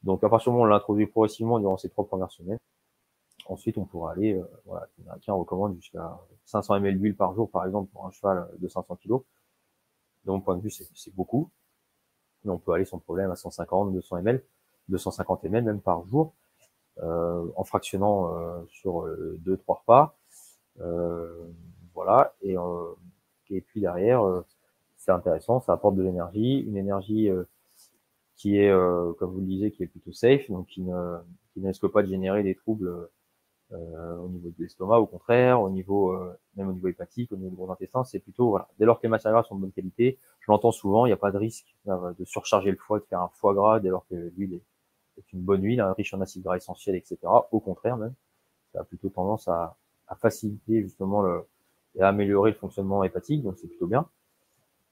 Donc, 0.03 0.23
à 0.23 0.29
partir 0.29 0.51
du 0.51 0.57
moment 0.57 0.63
où 0.63 0.67
on 0.67 0.69
l'introduit 0.69 1.07
progressivement 1.07 1.59
durant 1.59 1.77
ces 1.77 1.89
trois 1.89 2.05
premières 2.05 2.31
semaines, 2.31 2.57
ensuite, 3.47 3.77
on 3.77 3.85
pourra 3.85 4.11
aller, 4.11 4.33
euh, 4.33 4.43
voilà, 4.65 4.87
on 5.27 5.39
recommande 5.39 5.75
jusqu'à 5.75 6.19
500 6.45 6.75
ml 6.75 6.99
d'huile 6.99 7.15
par 7.15 7.33
jour, 7.33 7.49
par 7.49 7.65
exemple, 7.65 7.91
pour 7.91 8.05
un 8.05 8.11
cheval 8.11 8.49
de 8.57 8.67
500 8.67 8.97
kg. 8.97 9.19
De 10.25 10.31
mon 10.31 10.41
point 10.41 10.55
de 10.57 10.61
vue, 10.61 10.71
c'est 10.71 11.15
beaucoup. 11.15 11.49
Mais 12.43 12.51
on 12.51 12.57
peut 12.57 12.73
aller 12.73 12.85
sans 12.85 12.99
problème 12.99 13.31
à 13.31 13.35
150, 13.35 13.93
200 13.93 14.17
ml, 14.17 14.43
250 14.89 15.43
ml 15.45 15.63
même 15.63 15.81
par 15.81 16.05
jour, 16.07 16.33
euh, 17.01 17.47
en 17.55 17.63
fractionnant 17.63 18.37
euh, 18.37 18.63
sur 18.69 19.01
euh, 19.01 19.37
deux, 19.39 19.57
trois 19.57 19.77
repas. 19.77 20.15
voilà. 21.93 22.33
Et, 22.41 22.55
et 23.49 23.61
puis 23.61 23.81
derrière, 23.81 24.23
c'est 24.97 25.11
intéressant, 25.11 25.59
ça 25.61 25.73
apporte 25.73 25.95
de 25.95 26.03
l'énergie, 26.03 26.59
une 26.59 26.77
énergie 26.77 27.29
qui 28.35 28.57
est, 28.57 28.71
comme 29.19 29.31
vous 29.31 29.39
le 29.39 29.45
disiez, 29.45 29.71
qui 29.71 29.83
est 29.83 29.87
plutôt 29.87 30.11
safe, 30.11 30.49
donc 30.49 30.67
qui 30.67 30.81
ne, 30.81 31.17
qui 31.53 31.61
ne 31.61 31.87
pas 31.87 32.01
de 32.01 32.07
générer 32.07 32.43
des 32.43 32.55
troubles 32.55 33.09
euh, 33.73 34.17
au 34.17 34.29
niveau 34.29 34.49
de 34.49 34.55
l'estomac, 34.59 34.99
au 34.99 35.07
contraire, 35.07 35.61
au 35.61 35.69
niveau 35.69 36.11
euh, 36.11 36.37
même 36.55 36.69
au 36.69 36.73
niveau 36.73 36.89
hépatique, 36.89 37.31
au 37.31 37.37
niveau 37.37 37.49
du 37.49 37.55
gros 37.55 37.71
intestin, 37.71 38.03
c'est 38.03 38.19
plutôt 38.19 38.49
voilà. 38.49 38.67
Dès 38.77 38.85
lors 38.85 38.99
que 38.99 39.03
les 39.03 39.09
matières 39.09 39.33
grasses 39.33 39.47
sont 39.47 39.55
de 39.55 39.61
bonne 39.61 39.71
qualité, 39.71 40.19
je 40.41 40.51
l'entends 40.51 40.71
souvent, 40.71 41.05
il 41.05 41.09
n'y 41.09 41.13
a 41.13 41.17
pas 41.17 41.31
de 41.31 41.37
risque 41.37 41.75
euh, 41.87 42.13
de 42.19 42.23
surcharger 42.25 42.69
le 42.69 42.77
foie, 42.77 42.99
de 42.99 43.05
faire 43.05 43.21
un 43.21 43.29
foie 43.29 43.53
gras, 43.55 43.79
dès 43.79 43.89
lors 43.89 44.05
que 44.07 44.31
l'huile 44.37 44.55
est, 45.17 45.33
une 45.33 45.41
bonne 45.41 45.63
huile, 45.63 45.81
riche 45.97 46.13
en 46.13 46.21
acides 46.21 46.43
gras 46.43 46.57
essentiels, 46.57 46.95
etc. 46.95 47.17
Au 47.51 47.59
contraire 47.59 47.97
même, 47.97 48.13
ça 48.73 48.81
a 48.81 48.83
plutôt 48.83 49.09
tendance 49.09 49.47
à, 49.47 49.75
à 50.07 50.15
faciliter 50.15 50.83
justement 50.83 51.23
le, 51.23 51.43
et 51.95 52.01
à 52.01 52.09
améliorer 52.09 52.51
le 52.51 52.57
fonctionnement 52.57 53.03
hépatique, 53.03 53.41
donc 53.41 53.57
c'est 53.57 53.67
plutôt 53.67 53.87
bien. 53.87 54.07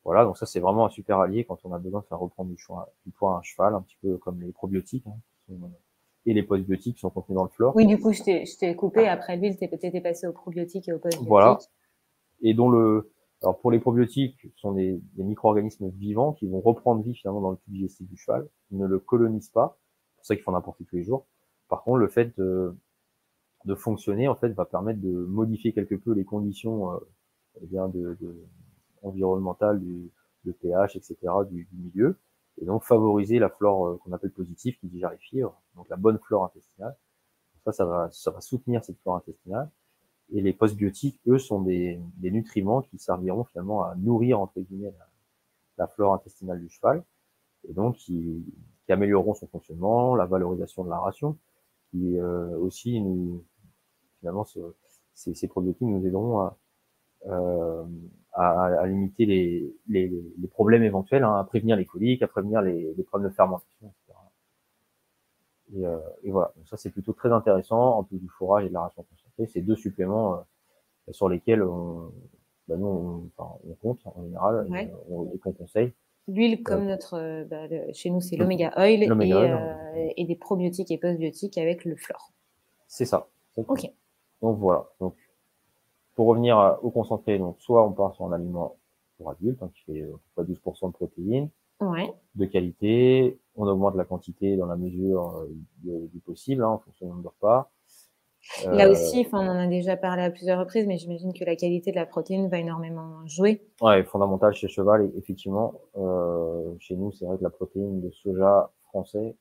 Voilà, 0.03 0.25
donc 0.25 0.38
ça 0.38 0.46
c'est 0.46 0.60
vraiment 0.60 0.86
un 0.86 0.89
super 0.89 1.20
allié 1.20 1.46
quand 1.46 1.60
on 1.63 1.74
a 1.74 1.79
besoin 1.79 2.01
de 2.01 2.05
faire 2.05 2.20
reprendre 2.20 2.50
du, 2.50 2.58
choix, 2.58 2.91
du 3.05 3.12
poids 3.12 3.36
à 3.36 3.38
un 3.38 3.41
cheval, 3.43 3.75
un 3.75 3.81
petit 3.81 3.98
peu 4.01 4.17
comme 4.17 4.41
les 4.41 4.51
probiotiques. 4.51 5.05
Hein, 5.08 5.60
et 6.25 6.34
les 6.34 6.43
postbiotiques 6.43 6.96
qui 6.96 7.01
sont 7.01 7.10
contenus 7.10 7.36
dans 7.36 7.43
le 7.43 7.50
flore. 7.50 7.75
Oui, 7.75 7.88
du 7.88 8.00
coup, 8.00 8.13
je 8.13 8.22
t'ai 8.58 8.75
coupé. 8.75 9.08
Après 9.08 9.38
l'huile, 9.38 9.58
tu 9.58 9.63
étais 9.63 10.01
passé 10.01 10.27
aux 10.27 10.34
probiotiques 10.34 10.88
et 10.88 10.93
aux 10.93 11.00
postbiotiques. 11.00 11.27
Voilà. 11.27 11.58
Et 12.41 12.53
dont 12.53 12.70
le, 12.70 13.12
alors 13.41 13.60
pour 13.60 13.72
les 13.72 13.79
probiotiques, 13.79 14.39
ce 14.41 14.60
sont 14.60 14.72
des, 14.74 15.01
des 15.15 15.24
micro-organismes 15.24 15.89
vivants 15.89 16.34
qui 16.34 16.48
vont 16.48 16.60
reprendre 16.60 17.01
vie 17.01 17.15
finalement 17.15 17.41
dans 17.41 17.51
le 17.51 17.58
tube 17.58 17.74
digestif 17.74 18.08
du 18.08 18.17
cheval. 18.17 18.48
Ils 18.72 18.77
ne 18.77 18.86
le 18.86 19.00
colonisent 19.00 19.50
pas. 19.50 19.79
C'est 20.12 20.17
pour 20.17 20.25
ça 20.25 20.36
qu'il 20.36 20.43
faut 20.43 20.51
en 20.51 20.55
apporter 20.55 20.86
tous 20.86 20.96
les 20.96 21.03
jours. 21.03 21.25
Par 21.67 21.84
contre, 21.84 21.98
le 21.98 22.08
fait 22.08 22.38
de, 22.38 22.75
de 23.65 23.75
fonctionner, 23.75 24.27
en 24.27 24.36
fait, 24.36 24.50
va 24.50 24.65
permettre 24.65 25.01
de 25.01 25.25
modifier 25.25 25.74
quelque 25.74 25.96
peu 25.96 26.13
les 26.13 26.24
conditions 26.25 26.91
euh, 26.91 26.98
eh 27.62 27.65
bien 27.65 27.88
de, 27.88 28.17
de 28.22 28.46
environnementales 29.01 29.79
du, 29.79 30.12
de 30.46 30.51
pH, 30.51 30.96
etc. 30.96 31.17
du, 31.50 31.67
du 31.72 31.77
milieu 31.77 32.17
et 32.62 32.65
donc 32.65 32.84
favoriser 32.84 33.39
la 33.39 33.50
flore 33.50 33.88
euh, 33.88 33.98
qu'on 33.98 34.12
appelle 34.12 34.31
positive 34.31 34.77
qui 34.79 34.88
digère 34.88 35.12
les 35.12 35.17
fibres, 35.17 35.60
donc 35.75 35.89
la 35.89 35.98
bonne 35.98 36.20
flore 36.20 36.46
intestinale. 36.46 36.96
Ça, 37.63 37.72
ça 37.72 37.86
va, 37.86 38.10
ça 38.12 38.31
va 38.31 38.41
soutenir 38.41 38.84
cette 38.84 39.00
flore 39.00 39.17
intestinale. 39.17 39.70
Et 40.34 40.41
les 40.41 40.53
postbiotiques, 40.53 41.20
eux, 41.27 41.38
sont 41.38 41.62
des, 41.62 42.00
des 42.17 42.31
nutriments 42.31 42.81
qui 42.81 42.98
serviront 42.98 43.43
finalement 43.43 43.84
à 43.84 43.96
nourrir 43.96 44.39
entre 44.39 44.60
guillemets 44.62 44.93
la, 45.77 45.88
flore 45.88 46.13
intestinale 46.13 46.60
du 46.60 46.70
cheval, 46.70 47.03
et 47.67 47.74
donc 47.74 47.96
qui, 47.96 48.46
qui, 48.86 48.91
amélioreront 48.91 49.34
son 49.34 49.48
fonctionnement, 49.48 50.15
la 50.15 50.25
valorisation 50.25 50.83
de 50.83 50.90
la 50.90 51.00
ration, 51.00 51.37
qui 51.90 52.20
euh, 52.20 52.55
aussi 52.59 53.01
nous 53.01 53.44
finalement 54.20 54.46
ces, 55.16 55.33
ces 55.33 55.48
probiotiques 55.48 55.87
nous 55.87 56.05
aideront 56.05 56.40
à, 56.40 56.57
euh, 57.27 57.84
à, 58.34 58.66
à, 58.66 58.88
limiter 58.88 59.25
les, 59.25 59.75
les, 59.88 60.10
les, 60.38 60.48
problèmes 60.48 60.84
éventuels, 60.84 61.24
hein, 61.24 61.36
à 61.36 61.44
prévenir 61.44 61.75
les 61.75 61.86
coliques, 61.86 62.24
à 62.24 62.27
prévenir 62.27 62.62
les, 62.62 62.94
les 62.96 63.03
problèmes 63.03 63.29
de 63.29 63.36
fermentation, 63.36 63.88
etc. 63.88 64.18
Et, 65.75 65.86
euh, 65.86 65.98
et 66.24 66.31
voilà, 66.31 66.51
Donc 66.55 66.68
ça 66.68 66.77
c'est 66.77 66.90
plutôt 66.90 67.14
très 67.14 67.31
intéressant, 67.31 67.98
en 67.98 68.03
plus 68.03 68.20
du 68.20 68.27
fourrage 68.29 68.66
et 68.66 68.70
de 68.70 68.74
la 68.74 68.81
ration 68.81 69.03
concentrée, 69.03 69.48
c'est 69.48 69.62
deux 69.62 69.75
suppléments 69.75 70.36
euh, 70.36 71.12
sur 71.12 71.27
lesquels 71.27 71.62
on, 71.62 72.12
bah 72.68 72.77
nous 72.77 72.88
on, 72.88 73.29
enfin, 73.38 73.53
on, 73.70 73.74
compte 73.75 74.00
en 74.05 74.24
général 74.24 74.68
et, 74.74 75.38
qu'on 75.40 75.51
conseille. 75.51 75.92
L'huile, 76.27 76.64
comme 76.64 76.86
notre, 76.86 77.44
bah, 77.46 77.68
chez 77.94 78.10
nous, 78.10 78.22
c'est 78.22 78.38
l'oméga 78.38 78.72
oil, 78.77 79.03
et, 79.03 80.14
et, 80.18 80.25
des 80.25 80.36
probiotiques 80.36 80.92
et 80.92 80.98
postbiotiques 80.98 81.57
avec 81.57 81.84
le 81.84 81.96
flore. 81.96 82.31
C'est 82.88 83.05
ça. 83.05 83.27
Ok. 83.57 83.92
Donc 84.42 84.57
voilà. 84.60 84.88
Donc 85.00 85.16
pour 86.22 86.27
revenir 86.27 86.77
au 86.84 86.92
concentré, 86.92 87.40
donc 87.40 87.55
soit 87.57 87.84
on 87.84 87.94
part 87.94 88.14
sur 88.14 88.25
un 88.25 88.31
aliment 88.31 88.77
pour 89.18 89.31
adulte, 89.31 89.57
hein, 89.64 89.72
qui 89.74 89.81
fait 89.92 90.03
à 90.03 90.05
peu 90.05 90.20
près 90.36 90.72
12% 90.72 90.90
de 90.90 90.94
protéines, 90.94 91.50
ouais. 91.79 92.14
de 92.36 92.46
qualité, 92.46 93.40
on 93.55 93.66
augmente 93.66 93.96
la 93.96 94.05
quantité 94.05 94.55
dans 94.55 94.68
la 94.68 94.75
mesure 94.75 95.40
euh, 95.40 96.07
du, 96.14 96.20
possible, 96.20 96.64
hein, 96.64 96.68
en 96.68 96.77
fonction 96.77 97.07
du 97.07 97.12
nombre 97.12 97.24
de 97.24 97.27
repas. 97.29 97.72
Là 98.66 98.86
euh, 98.86 98.92
aussi, 98.92 99.25
on 99.34 99.38
en 99.38 99.57
a 99.57 99.66
déjà 99.66 99.98
parlé 99.98 100.22
à 100.22 100.29
plusieurs 100.29 100.60
reprises, 100.60 100.86
mais 100.86 100.98
j'imagine 101.00 101.34
que 101.34 101.44
la 101.44 101.55
qualité 101.55 101.90
de 101.90 101.96
la 101.96 102.05
protéine 102.05 102.50
va 102.50 102.60
énormément 102.60 103.25
jouer. 103.25 103.64
Ouais, 103.81 104.03
fondamental 104.03 104.53
chez 104.53 104.68
cheval, 104.68 105.12
effectivement. 105.18 105.74
Euh, 105.98 106.75
chez 106.77 106.96
nous, 106.96 107.12
c'est 107.14 107.25
vrai 107.25 107.40
que 107.40 107.44
la 107.44 107.50
protéine 107.50 108.00
de 108.00 108.12
soja 108.12 108.70
français 108.84 109.36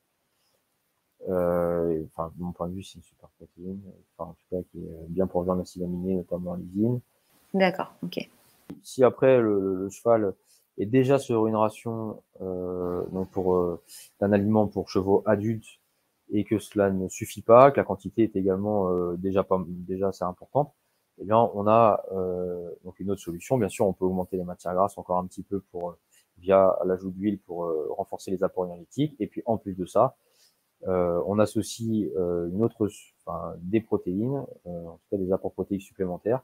euh, 1.29 2.03
enfin, 2.07 2.31
de 2.35 2.43
mon 2.43 2.51
point 2.51 2.67
de 2.67 2.73
vue, 2.73 2.83
c'est 2.83 2.95
une 2.95 3.03
super 3.03 3.29
protéine, 3.37 3.79
enfin, 4.17 4.31
en 4.31 4.33
tout 4.33 4.45
cas, 4.49 4.61
qui 4.71 4.79
est 4.79 5.09
bien 5.09 5.27
pour 5.27 5.43
les 5.43 5.61
acide 5.61 5.83
aminé, 5.83 6.15
notamment 6.15 6.55
l'isine. 6.55 6.99
D'accord, 7.53 7.93
ok. 8.03 8.29
Si 8.83 9.03
après 9.03 9.39
le, 9.41 9.89
cheval 9.89 10.33
est 10.77 10.85
déjà 10.85 11.19
sur 11.19 11.47
une 11.47 11.55
ration 11.55 12.23
euh, 12.41 13.03
donc 13.11 13.29
pour 13.29 13.55
euh, 13.55 13.81
d'un 14.19 14.31
aliment 14.31 14.67
pour 14.67 14.89
chevaux 14.89 15.21
adultes 15.25 15.67
et 16.31 16.45
que 16.45 16.59
cela 16.59 16.89
ne 16.89 17.09
suffit 17.09 17.41
pas, 17.41 17.71
que 17.71 17.77
la 17.77 17.83
quantité 17.83 18.23
est 18.23 18.35
également 18.37 18.89
euh, 18.89 19.15
déjà 19.17 19.43
pas 19.43 19.61
déjà 19.67 20.07
assez 20.07 20.23
importante, 20.23 20.73
eh 21.19 21.25
bien 21.25 21.37
on 21.37 21.67
a 21.67 22.03
euh, 22.13 22.69
donc 22.85 22.99
une 23.01 23.11
autre 23.11 23.21
solution. 23.21 23.57
Bien 23.57 23.67
sûr, 23.67 23.85
on 23.85 23.93
peut 23.93 24.05
augmenter 24.05 24.37
les 24.37 24.45
matières 24.45 24.73
grasses 24.73 24.97
encore 24.97 25.17
un 25.17 25.27
petit 25.27 25.43
peu 25.43 25.59
pour 25.71 25.97
via 26.37 26.79
l'ajout 26.85 27.11
d'huile 27.11 27.37
pour 27.37 27.71
renforcer 27.95 28.31
les 28.31 28.43
apports 28.43 28.65
énergétiques. 28.65 29.15
Et 29.19 29.27
puis 29.27 29.43
en 29.45 29.57
plus 29.57 29.75
de 29.75 29.85
ça, 29.85 30.15
euh, 30.15 30.30
on 30.87 31.39
associe 31.39 32.09
euh, 32.17 32.49
une 32.49 32.63
autre, 32.63 32.87
enfin, 33.25 33.55
des 33.61 33.81
protéines, 33.81 34.43
euh, 34.67 34.87
en 34.87 34.93
tout 34.93 35.07
cas 35.11 35.17
des 35.17 35.31
apports 35.31 35.53
protéiques 35.53 35.83
supplémentaires. 35.83 36.41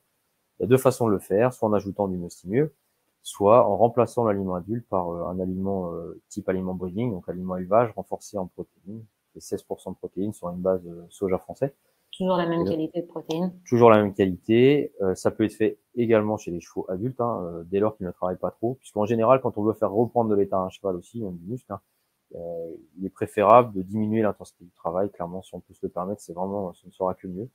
Il 0.60 0.64
y 0.64 0.66
a 0.66 0.68
deux 0.68 0.78
façons 0.78 1.08
de 1.08 1.12
le 1.12 1.20
faire, 1.20 1.54
soit 1.54 1.70
en 1.70 1.74
ajoutant 1.74 2.08
du 2.08 2.20
mieux, 2.46 2.74
soit 3.22 3.68
en 3.68 3.78
remplaçant 3.78 4.26
l'aliment 4.26 4.56
adulte 4.56 4.88
par 4.88 5.10
un 5.10 5.40
aliment 5.40 5.92
type 6.30 6.50
aliment 6.50 6.74
breeding, 6.74 7.12
donc 7.12 7.30
aliment 7.30 7.58
élevage 7.58 7.92
renforcé 7.96 8.38
en 8.38 8.48
protéines, 8.48 9.04
16% 9.38 9.92
de 9.92 9.98
protéines 9.98 10.34
sur 10.34 10.50
une 10.50 10.62
base 10.62 10.82
soja 11.10 11.38
français. 11.38 11.76
Toujours 12.18 12.38
la 12.38 12.48
même 12.48 12.66
qualité 12.66 13.02
de 13.02 13.06
protéines. 13.06 13.54
Toujours 13.68 13.92
la 13.92 14.02
même 14.02 14.16
qualité. 14.16 14.94
ça 15.14 15.30
peut 15.30 15.44
être 15.44 15.54
fait 15.54 15.78
également 15.96 16.38
chez 16.38 16.50
les 16.50 16.60
chevaux 16.60 16.88
adultes, 16.90 17.22
hein, 17.22 17.64
dès 17.66 17.80
lors 17.80 17.96
qu'ils 17.96 18.08
ne 18.08 18.12
travaillent 18.12 18.38
pas 18.38 18.50
trop, 18.50 18.76
puisqu'en 18.76 19.06
général, 19.06 19.42
quand 19.42 19.60
on 19.60 19.64
veut 19.64 19.74
faire 19.74 19.92
reprendre 19.92 20.32
de 20.32 20.36
l'état 20.36 20.58
à 20.58 20.62
un 20.62 20.70
cheval 20.70 20.96
aussi, 20.96 21.22
même 21.22 21.38
du 21.38 21.46
muscle, 21.46 21.72
hein, 21.72 21.82
euh, 21.82 21.97
il 22.34 23.06
est 23.06 23.10
préférable 23.10 23.74
de 23.74 23.82
diminuer 23.82 24.22
l'intensité 24.22 24.66
du 24.66 24.72
travail. 24.72 25.10
Clairement, 25.12 25.42
si 25.42 25.54
on 25.56 25.60
peut 25.60 25.74
se 25.74 25.86
le 25.86 25.90
permettre, 25.90 26.22
c'est 26.22 26.34
vraiment, 26.34 26.74
ce 26.74 26.86
ne 26.86 26.92
sera 26.92 27.14
que 27.14 27.28
mieux. 27.28 27.50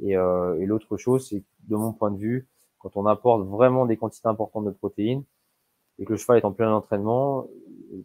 Et, 0.00 0.16
euh, 0.16 0.60
et 0.60 0.66
l'autre 0.66 0.96
chose, 0.96 1.28
c'est 1.28 1.42
de 1.68 1.76
mon 1.76 1.92
point 1.92 2.10
de 2.10 2.18
vue, 2.18 2.46
quand 2.78 2.96
on 2.96 3.06
apporte 3.06 3.46
vraiment 3.46 3.86
des 3.86 3.96
quantités 3.96 4.28
importantes 4.28 4.64
de 4.64 4.70
protéines 4.70 5.24
et 5.98 6.04
que 6.04 6.12
le 6.12 6.16
cheval 6.16 6.38
est 6.38 6.44
en 6.44 6.52
plein 6.52 6.72
entraînement, 6.72 7.48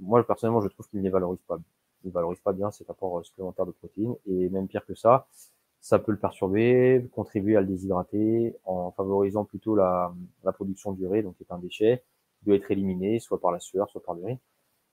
moi 0.02 0.26
personnellement, 0.26 0.62
je 0.62 0.68
trouve 0.70 0.88
qu'il 0.90 1.00
ne 1.00 1.04
les 1.04 1.12
valorise 1.12 1.42
pas. 1.48 1.60
Il 2.04 2.08
ne 2.08 2.14
valorise 2.14 2.40
pas 2.40 2.54
bien 2.54 2.72
cet 2.72 2.90
apport 2.90 3.24
supplémentaire 3.24 3.66
de 3.66 3.72
protéines 3.72 4.16
et 4.26 4.50
même 4.50 4.68
pire 4.68 4.86
que 4.86 4.96
ça, 4.96 5.28
ça 5.80 6.00
peut 6.00 6.12
le 6.12 6.18
perturber, 6.18 7.08
contribuer 7.14 7.56
à 7.56 7.62
le 7.62 7.68
déshydrater 7.68 8.56
en 8.66 8.92
favorisant 8.92 9.46
plutôt 9.46 9.76
la, 9.76 10.14
la 10.44 10.52
production 10.52 10.94
d'urée, 10.94 11.22
donc 11.22 11.38
qui 11.38 11.44
est 11.44 11.54
un 11.54 11.60
déchet 11.60 12.04
qui 12.40 12.46
doit 12.46 12.56
être 12.56 12.72
éliminé 12.72 13.20
soit 13.20 13.40
par 13.40 13.52
la 13.52 13.60
sueur, 13.60 13.90
soit 13.90 14.02
par 14.04 14.16
l'urine 14.16 14.40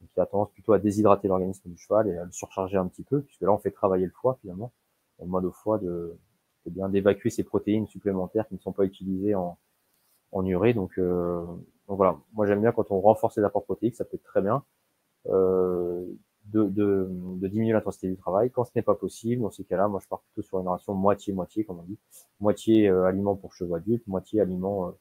qui 0.08 0.20
a 0.20 0.26
tendance 0.26 0.50
plutôt 0.52 0.72
à 0.72 0.78
déshydrater 0.78 1.28
l'organisme 1.28 1.68
du 1.68 1.76
cheval 1.76 2.08
et 2.08 2.16
à 2.16 2.24
le 2.24 2.32
surcharger 2.32 2.76
un 2.76 2.86
petit 2.86 3.02
peu, 3.02 3.22
puisque 3.22 3.42
là 3.42 3.52
on 3.52 3.58
fait 3.58 3.70
travailler 3.70 4.06
le 4.06 4.12
foie 4.12 4.38
finalement, 4.40 4.72
le 5.20 5.26
mode 5.26 5.44
au 5.44 5.52
foie 5.52 5.78
de 5.78 6.16
eh 6.66 6.70
bien 6.70 6.88
d'évacuer 6.88 7.30
ces 7.30 7.44
protéines 7.44 7.86
supplémentaires 7.86 8.46
qui 8.48 8.54
ne 8.54 8.60
sont 8.60 8.72
pas 8.72 8.84
utilisées 8.84 9.34
en, 9.34 9.58
en 10.32 10.44
urée. 10.44 10.74
Donc, 10.74 10.98
euh, 10.98 11.44
donc 11.88 11.96
voilà, 11.96 12.18
moi 12.32 12.46
j'aime 12.46 12.60
bien 12.60 12.72
quand 12.72 12.90
on 12.90 13.00
renforce 13.00 13.36
les 13.38 13.44
apports 13.44 13.64
protéiques, 13.64 13.96
ça 13.96 14.04
peut 14.04 14.16
être 14.16 14.24
très 14.24 14.42
bien. 14.42 14.62
Euh, 15.28 16.04
de, 16.46 16.64
de, 16.64 17.06
de, 17.10 17.48
diminuer 17.48 17.72
l'intensité 17.72 18.08
du 18.08 18.16
travail. 18.16 18.50
Quand 18.50 18.64
ce 18.64 18.70
n'est 18.74 18.82
pas 18.82 18.94
possible, 18.94 19.42
dans 19.42 19.50
ces 19.50 19.64
cas-là, 19.64 19.88
moi 19.88 20.00
je 20.02 20.08
pars 20.08 20.20
plutôt 20.20 20.42
sur 20.42 20.58
une 20.58 20.68
ration 20.68 20.94
moitié-moitié, 20.94 21.64
comme 21.64 21.78
on 21.78 21.82
dit. 21.82 21.98
Moitié 22.40 22.88
euh, 22.88 23.04
aliment 23.04 23.36
pour 23.36 23.54
chevaux 23.54 23.74
adultes, 23.74 24.06
moitié 24.06 24.40
aliment 24.40 24.94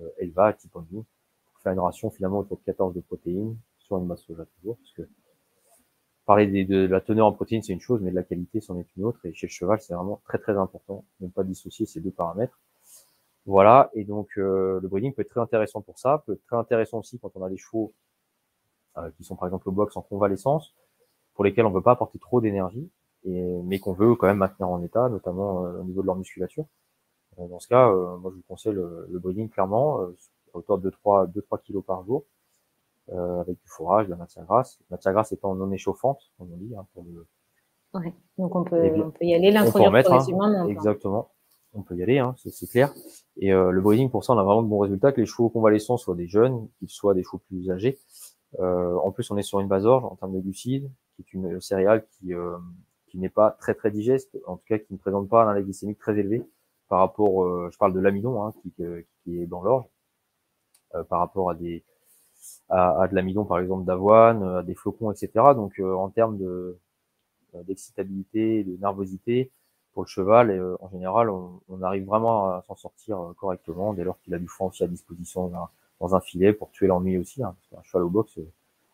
euh, 0.00 0.08
élevage, 0.18 0.58
type 0.58 0.76
on 0.76 0.82
dit. 0.82 1.04
Pour 1.46 1.60
faire 1.62 1.72
une 1.72 1.80
ration 1.80 2.10
finalement 2.10 2.40
autour 2.40 2.58
de 2.58 2.62
14 2.64 2.94
de 2.94 3.00
protéines, 3.00 3.56
important 3.84 3.98
une 3.98 4.06
masse 4.06 4.22
soja 4.22 4.44
toujours, 4.46 4.76
parce 4.78 4.92
que 4.92 5.02
parler 6.26 6.64
de, 6.64 6.86
la 6.86 7.00
teneur 7.00 7.26
en 7.26 7.32
protéines, 7.32 7.62
c'est 7.62 7.72
une 7.72 7.80
chose, 7.80 8.00
mais 8.00 8.10
de 8.10 8.16
la 8.16 8.22
qualité, 8.22 8.60
c'en 8.60 8.78
est 8.78 8.86
une 8.96 9.04
autre. 9.04 9.24
Et 9.26 9.34
chez 9.34 9.46
le 9.46 9.52
cheval, 9.52 9.80
c'est 9.80 9.94
vraiment 9.94 10.20
très 10.24 10.38
très 10.38 10.56
important 10.56 11.04
de 11.20 11.26
ne 11.26 11.30
pas 11.30 11.44
dissocier 11.44 11.86
ces 11.86 12.00
deux 12.00 12.10
paramètres. 12.10 12.58
Voilà, 13.46 13.90
et 13.92 14.04
donc 14.04 14.30
euh, 14.38 14.80
le 14.80 14.88
breeding 14.88 15.12
peut 15.12 15.20
être 15.20 15.28
très 15.28 15.40
intéressant 15.40 15.82
pour 15.82 15.98
ça, 15.98 16.22
peut 16.26 16.32
être 16.32 16.46
très 16.46 16.56
intéressant 16.56 17.00
aussi 17.00 17.18
quand 17.18 17.30
on 17.34 17.42
a 17.42 17.50
des 17.50 17.58
chevaux 17.58 17.92
euh, 18.96 19.10
qui 19.18 19.24
sont 19.24 19.36
par 19.36 19.48
exemple 19.48 19.68
au 19.68 19.72
box 19.72 19.94
en 19.98 20.02
convalescence, 20.02 20.74
pour 21.34 21.44
lesquels 21.44 21.66
on 21.66 21.70
ne 21.70 21.74
veut 21.74 21.82
pas 21.82 21.92
apporter 21.92 22.18
trop 22.18 22.40
d'énergie, 22.40 22.88
mais 23.26 23.78
qu'on 23.80 23.92
veut 23.92 24.14
quand 24.14 24.26
même 24.26 24.38
maintenir 24.38 24.68
en 24.68 24.82
état, 24.82 25.08
notamment 25.10 25.60
au 25.60 25.84
niveau 25.84 26.02
de 26.02 26.06
leur 26.06 26.16
musculature. 26.16 26.64
dans 27.38 27.58
ce 27.58 27.68
cas, 27.68 27.90
moi 27.90 28.30
je 28.30 28.36
vous 28.36 28.44
conseille 28.48 28.72
le, 28.74 29.06
le 29.10 29.18
breeding 29.18 29.50
clairement, 29.50 30.00
à 30.00 30.08
hauteur 30.54 30.78
de 30.78 30.90
2-3 30.90 31.58
kg 31.62 31.82
par 31.82 32.04
jour, 32.04 32.24
euh, 33.12 33.40
avec 33.40 33.60
du 33.60 33.68
fourrage, 33.68 34.06
de 34.06 34.10
la 34.12 34.16
matière 34.16 34.44
grasse. 34.44 34.78
La 34.90 34.96
matière 34.96 35.12
grasse 35.12 35.32
étant 35.32 35.54
non 35.54 35.70
échauffante, 35.72 36.32
comme 36.38 36.52
on 36.52 36.56
dit. 36.56 36.74
Hein, 36.76 36.86
pour 36.94 37.04
le... 37.04 37.26
ouais. 38.00 38.14
Donc 38.38 38.54
on 38.56 38.64
peut, 38.64 38.80
on 39.02 39.10
peut 39.10 39.24
y 39.24 39.34
aller, 39.34 39.50
l'introduire. 39.50 39.94
Hein, 39.94 40.66
exactement. 40.68 41.30
On 41.76 41.82
peut 41.82 41.96
y 41.96 42.02
aller, 42.02 42.18
hein, 42.18 42.34
c'est 42.36 42.68
clair. 42.68 42.94
Et 43.36 43.52
euh, 43.52 43.70
le 43.72 43.80
breeding, 43.80 44.08
pour 44.08 44.24
ça, 44.24 44.32
on 44.32 44.38
a 44.38 44.44
vraiment 44.44 44.62
de 44.62 44.68
bons 44.68 44.78
résultats. 44.78 45.12
Que 45.12 45.20
les 45.20 45.26
chevaux 45.26 45.50
convalescents 45.50 45.96
soient 45.96 46.14
des 46.14 46.28
jeunes, 46.28 46.68
qu'ils 46.78 46.88
soient 46.88 47.14
des 47.14 47.24
chevaux 47.24 47.42
plus 47.48 47.70
âgés. 47.70 47.98
Euh, 48.60 48.96
en 48.98 49.10
plus, 49.10 49.30
on 49.30 49.36
est 49.36 49.42
sur 49.42 49.58
une 49.60 49.66
base 49.66 49.84
orge 49.84 50.04
en 50.04 50.14
termes 50.14 50.32
de 50.32 50.40
glucides, 50.40 50.88
qui 51.16 51.22
est 51.22 51.32
une 51.32 51.60
céréale 51.60 52.06
qui, 52.06 52.32
euh, 52.32 52.56
qui 53.08 53.18
n'est 53.18 53.28
pas 53.28 53.50
très 53.50 53.74
très 53.74 53.90
digeste, 53.90 54.38
en 54.46 54.56
tout 54.56 54.64
cas 54.68 54.78
qui 54.78 54.92
ne 54.92 54.98
présente 54.98 55.28
pas 55.28 55.42
un 55.42 55.48
index 55.48 55.64
glycémique 55.64 55.98
très 55.98 56.16
élevé 56.16 56.44
par 56.88 57.00
rapport, 57.00 57.44
euh, 57.44 57.68
je 57.72 57.78
parle 57.78 57.92
de 57.92 58.00
l'amidon 58.00 58.44
hein, 58.44 58.52
qui, 58.62 58.72
qui 58.72 59.40
est 59.40 59.46
dans 59.46 59.62
l'orge, 59.62 59.86
par 61.08 61.18
rapport 61.18 61.50
à 61.50 61.54
des 61.54 61.82
à, 62.68 63.02
à 63.02 63.08
de 63.08 63.14
l'amidon 63.14 63.44
par 63.44 63.58
exemple 63.58 63.84
d'avoine, 63.84 64.42
à 64.42 64.62
des 64.62 64.74
flocons, 64.74 65.10
etc. 65.10 65.30
Donc 65.54 65.78
euh, 65.78 65.94
en 65.94 66.08
termes 66.10 66.38
de 66.38 66.78
euh, 67.54 67.62
d'excitabilité, 67.64 68.64
de 68.64 68.76
nervosité 68.80 69.50
pour 69.92 70.02
le 70.02 70.08
cheval, 70.08 70.50
et, 70.50 70.58
euh, 70.58 70.76
en 70.80 70.88
général, 70.90 71.30
on, 71.30 71.60
on, 71.68 71.82
arrive 71.82 72.04
vraiment 72.04 72.48
à 72.48 72.64
s'en 72.66 72.74
sortir 72.74 73.32
correctement 73.36 73.94
dès 73.94 74.04
lors 74.04 74.20
qu'il 74.22 74.34
a 74.34 74.38
du 74.38 74.48
foin 74.48 74.68
aussi 74.68 74.82
à 74.82 74.88
disposition 74.88 75.48
dans, 75.48 75.68
dans 76.00 76.14
un 76.14 76.20
filet 76.20 76.52
pour 76.52 76.70
tuer 76.70 76.88
l'ennui 76.88 77.16
aussi. 77.18 77.42
Hein, 77.42 77.54
parce 77.56 77.68
qu'un 77.68 77.88
cheval 77.88 78.04
au 78.04 78.10
box, 78.10 78.38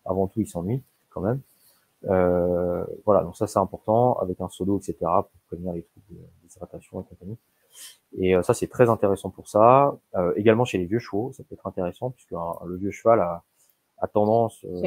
avant 0.04 0.26
tout, 0.26 0.40
il 0.40 0.46
s'ennuie 0.46 0.82
quand 1.10 1.22
même. 1.22 1.40
Euh, 2.06 2.84
voilà, 3.04 3.22
donc 3.22 3.36
ça 3.36 3.46
c'est 3.46 3.58
important 3.58 4.18
avec 4.20 4.40
un 4.40 4.48
seau 4.48 4.78
etc. 4.78 4.94
pour 5.00 5.30
prévenir 5.48 5.74
les 5.74 5.82
troubles 5.82 6.20
d'hydratation 6.42 7.00
et 7.00 7.04
compagnie. 7.04 7.36
Et 8.18 8.34
ça 8.42 8.54
c'est 8.54 8.66
très 8.66 8.88
intéressant 8.88 9.30
pour 9.30 9.48
ça. 9.48 9.96
Euh, 10.16 10.32
également 10.36 10.64
chez 10.64 10.78
les 10.78 10.86
vieux 10.86 10.98
chevaux, 10.98 11.32
ça 11.32 11.44
peut 11.44 11.54
être 11.54 11.66
intéressant 11.66 12.10
puisque 12.10 12.32
le 12.32 12.76
vieux 12.76 12.90
cheval 12.90 13.20
a, 13.20 13.44
a 13.98 14.08
tendance, 14.08 14.64
euh, 14.64 14.80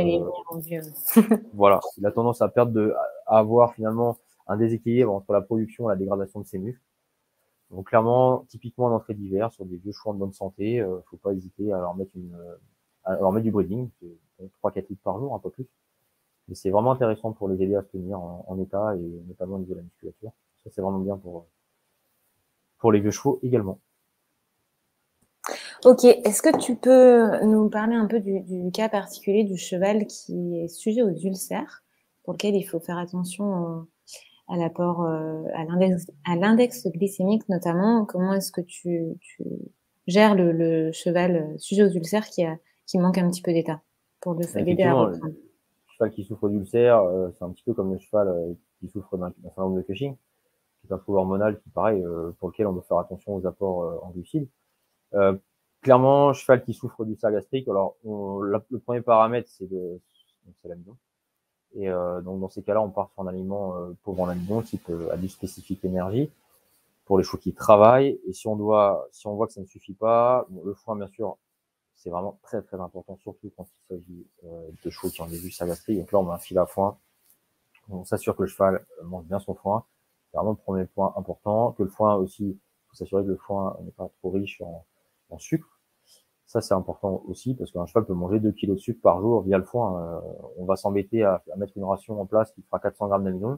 voilà, 1.54 1.80
il 1.98 2.06
a 2.06 2.12
tendance 2.12 2.42
à 2.42 2.50
perdre 2.50 2.74
de, 2.74 2.94
à 3.28 3.38
avoir 3.38 3.74
finalement 3.76 4.18
un 4.48 4.58
déséquilibre 4.58 5.14
entre 5.14 5.32
la 5.32 5.42
production 5.42 5.90
et 5.90 5.94
la 5.94 5.98
dégradation 5.98 6.42
de 6.42 6.46
ses 6.46 6.58
muscles. 6.58 6.82
Donc 7.72 7.88
clairement, 7.88 8.46
typiquement 8.50 8.88
en 8.88 8.92
entrée 8.92 9.14
d'hiver, 9.14 9.52
sur 9.54 9.66
des 9.66 9.78
vieux 9.78 9.94
chevaux 9.94 10.14
de 10.14 10.20
bonne 10.20 10.34
santé, 10.34 10.82
euh, 10.82 11.00
faut 11.10 11.18
pas 11.18 11.34
hésiter 11.34 11.72
à 11.72 11.78
leur 11.78 11.96
mettre 11.96 12.12
une, 12.16 12.38
à 13.06 13.16
leur 13.16 13.32
mettre 13.32 13.46
du 13.46 13.52
breeding, 13.52 13.90
3-4 14.62 14.90
litres 14.90 15.02
par 15.04 15.18
jour, 15.18 15.34
un 15.34 15.40
peu 15.40 15.50
plus. 15.50 15.66
Mais 16.50 16.56
c'est 16.56 16.72
vraiment 16.72 16.92
intéressant 16.92 17.32
pour 17.32 17.48
les 17.48 17.62
aider 17.64 17.76
à 17.76 17.84
se 17.84 17.88
tenir 17.88 18.20
en, 18.20 18.44
en 18.48 18.60
état 18.60 18.98
et 18.98 19.22
notamment 19.28 19.56
au 19.56 19.60
niveau 19.60 19.74
de 19.74 19.78
la 19.78 19.84
musculature. 19.84 20.32
Ça 20.66 20.70
c'est 20.72 20.82
vraiment 20.82 21.00
bien 21.00 21.16
pour 21.16 21.46
pour 22.84 22.92
les 22.92 23.00
vieux 23.00 23.12
chevaux 23.12 23.40
également. 23.44 23.80
Ok, 25.86 26.04
est-ce 26.04 26.42
que 26.42 26.58
tu 26.58 26.76
peux 26.76 27.46
nous 27.46 27.70
parler 27.70 27.96
un 27.96 28.08
peu 28.08 28.20
du, 28.20 28.44
cas 28.74 28.90
particulier 28.90 29.46
du 29.46 29.56
cheval 29.56 30.06
qui 30.06 30.60
est 30.60 30.68
sujet 30.68 31.02
aux 31.02 31.16
ulcères, 31.16 31.82
pour 32.24 32.34
lequel 32.34 32.56
il 32.56 32.64
faut 32.64 32.82
faire 32.82 32.98
attention 32.98 33.88
à 34.50 34.58
l'apport, 34.58 35.02
euh, 35.04 35.44
à 36.26 36.36
l'index 36.36 36.88
glycémique 36.88 37.48
notamment? 37.48 38.04
Comment 38.04 38.34
est-ce 38.34 38.52
que 38.52 38.60
tu, 38.60 39.18
gères 40.06 40.36
le, 40.36 40.92
cheval 40.92 41.36
euh, 41.38 41.58
sujet 41.60 41.84
aux 41.84 41.92
ulcères 41.92 42.28
qui, 42.28 42.44
a, 42.44 42.58
qui 42.86 42.98
manque 42.98 43.18
un 43.18 43.30
petit 43.30 43.42
peu 43.42 43.54
d'état 43.54 43.82
pour 44.20 44.34
le 44.34 44.46
l'aider 44.62 44.84
à 44.84 44.94
reprendre? 44.94 45.28
Le 45.28 45.94
cheval 45.94 46.12
qui 46.12 46.26
souffre 46.26 46.50
d'ulcères, 46.50 47.00
euh, 47.00 47.30
c'est 47.32 47.46
un 47.46 47.52
petit 47.52 47.64
peu 47.64 47.74
comme 47.74 47.94
le 47.94 48.00
cheval 48.00 48.58
qui 48.82 48.90
souffre 48.90 49.16
d'un 49.16 49.32
syndrome 49.56 49.78
de 49.78 49.84
Cushing, 49.84 50.18
qui 50.86 50.94
un 50.94 50.98
trouble 50.98 51.18
hormonal 51.18 51.60
qui, 51.60 51.70
pareil, 51.70 52.04
pour 52.40 52.50
lequel 52.50 52.68
on 52.68 52.74
doit 52.74 52.84
faire 52.84 52.98
attention 52.98 53.36
aux 53.36 53.46
apports 53.46 54.04
en 54.04 54.10
glucides. 54.12 54.48
Clairement, 55.82 56.34
cheval 56.34 56.64
qui 56.64 56.74
souffre 56.74 57.04
du 57.04 57.16
gastrique. 57.16 57.68
Alors, 57.68 57.96
le 58.06 58.80
premier 58.80 59.02
paramètre, 59.02 59.50
c'est 59.50 59.68
l'amidon. 60.64 60.96
Et 61.76 61.90
euh, 61.90 62.22
donc, 62.22 62.40
dans 62.40 62.50
ces 62.50 62.62
cas-là, 62.64 62.82
on 62.82 62.90
part 62.90 63.10
sur 63.12 63.24
un 63.24 63.28
aliment 63.28 63.76
euh, 63.76 63.94
pauvre 64.04 64.22
en 64.22 64.30
amidon, 64.30 64.62
type 64.62 64.90
euh, 64.90 65.12
abus 65.12 65.30
spécifique 65.30 65.84
énergie, 65.84 66.30
pour 67.06 67.18
les 67.18 67.24
chevaux 67.24 67.38
qui 67.38 67.54
travaillent. 67.54 68.20
Et 68.28 68.34
si 68.34 68.48
on 68.48 68.56
doit, 68.56 69.08
si 69.12 69.28
on 69.28 69.36
voit 69.36 69.48
que 69.48 69.54
ça 69.54 69.62
ne 69.62 69.66
suffit 69.66 69.94
pas, 69.94 70.48
le 70.64 70.74
foin, 70.74 70.96
bien 70.96 71.08
sûr, 71.08 71.38
c'est 71.96 72.10
vraiment 72.10 72.38
très 72.44 72.62
très 72.62 72.80
important, 72.80 73.18
surtout 73.18 73.52
quand 73.58 73.66
il 73.66 73.96
s'agit 73.96 74.28
euh, 74.46 74.70
de 74.84 74.90
chevaux 74.90 75.10
qui 75.10 75.22
ont 75.22 75.28
des 75.28 75.44
ulcères 75.46 75.68
gastriques. 75.68 76.00
Donc 76.00 76.12
là, 76.12 76.20
on 76.20 76.24
met 76.24 76.34
un 76.34 76.38
fil 76.38 76.58
à 76.58 76.66
foin. 76.66 76.98
On 77.90 78.06
s'assure 78.06 78.36
que 78.36 78.44
le 78.44 78.48
cheval 78.48 78.86
mange 79.04 79.26
bien 79.26 79.40
son 79.40 79.56
foin. 79.56 79.84
C'est 80.34 80.40
vraiment 80.40 80.54
le 80.54 80.58
premier 80.58 80.86
point 80.86 81.14
important. 81.16 81.74
Que 81.74 81.84
le 81.84 81.90
foin 81.90 82.16
aussi, 82.16 82.44
il 82.48 82.60
faut 82.88 82.96
s'assurer 82.96 83.24
que 83.24 83.30
le 83.30 83.38
foin 83.38 83.78
n'est 83.84 83.92
pas 83.92 84.10
trop 84.20 84.32
riche 84.32 84.62
en, 84.62 84.84
sucre. 85.38 85.80
Ça, 86.46 86.62
c'est 86.62 86.76
important 86.76 87.24
aussi 87.28 87.56
parce 87.56 87.72
qu'un 87.72 87.88
cheval 87.88 88.06
peut 88.06 88.14
manger 88.14 88.40
2 88.40 88.52
kg 88.52 88.72
de 88.72 88.76
sucre 88.76 89.02
par 89.02 89.20
jour 89.20 89.42
via 89.42 89.58
le 89.58 89.64
foin. 89.64 90.00
Euh, 90.00 90.20
on 90.58 90.66
va 90.66 90.76
s'embêter 90.76 91.24
à, 91.24 91.44
mettre 91.58 91.76
une 91.76 91.84
ration 91.84 92.20
en 92.22 92.26
place 92.28 92.52
qui 92.52 92.62
fera 92.62 92.80
400 92.80 93.08
grammes 93.08 93.24
d'amidon 93.24 93.58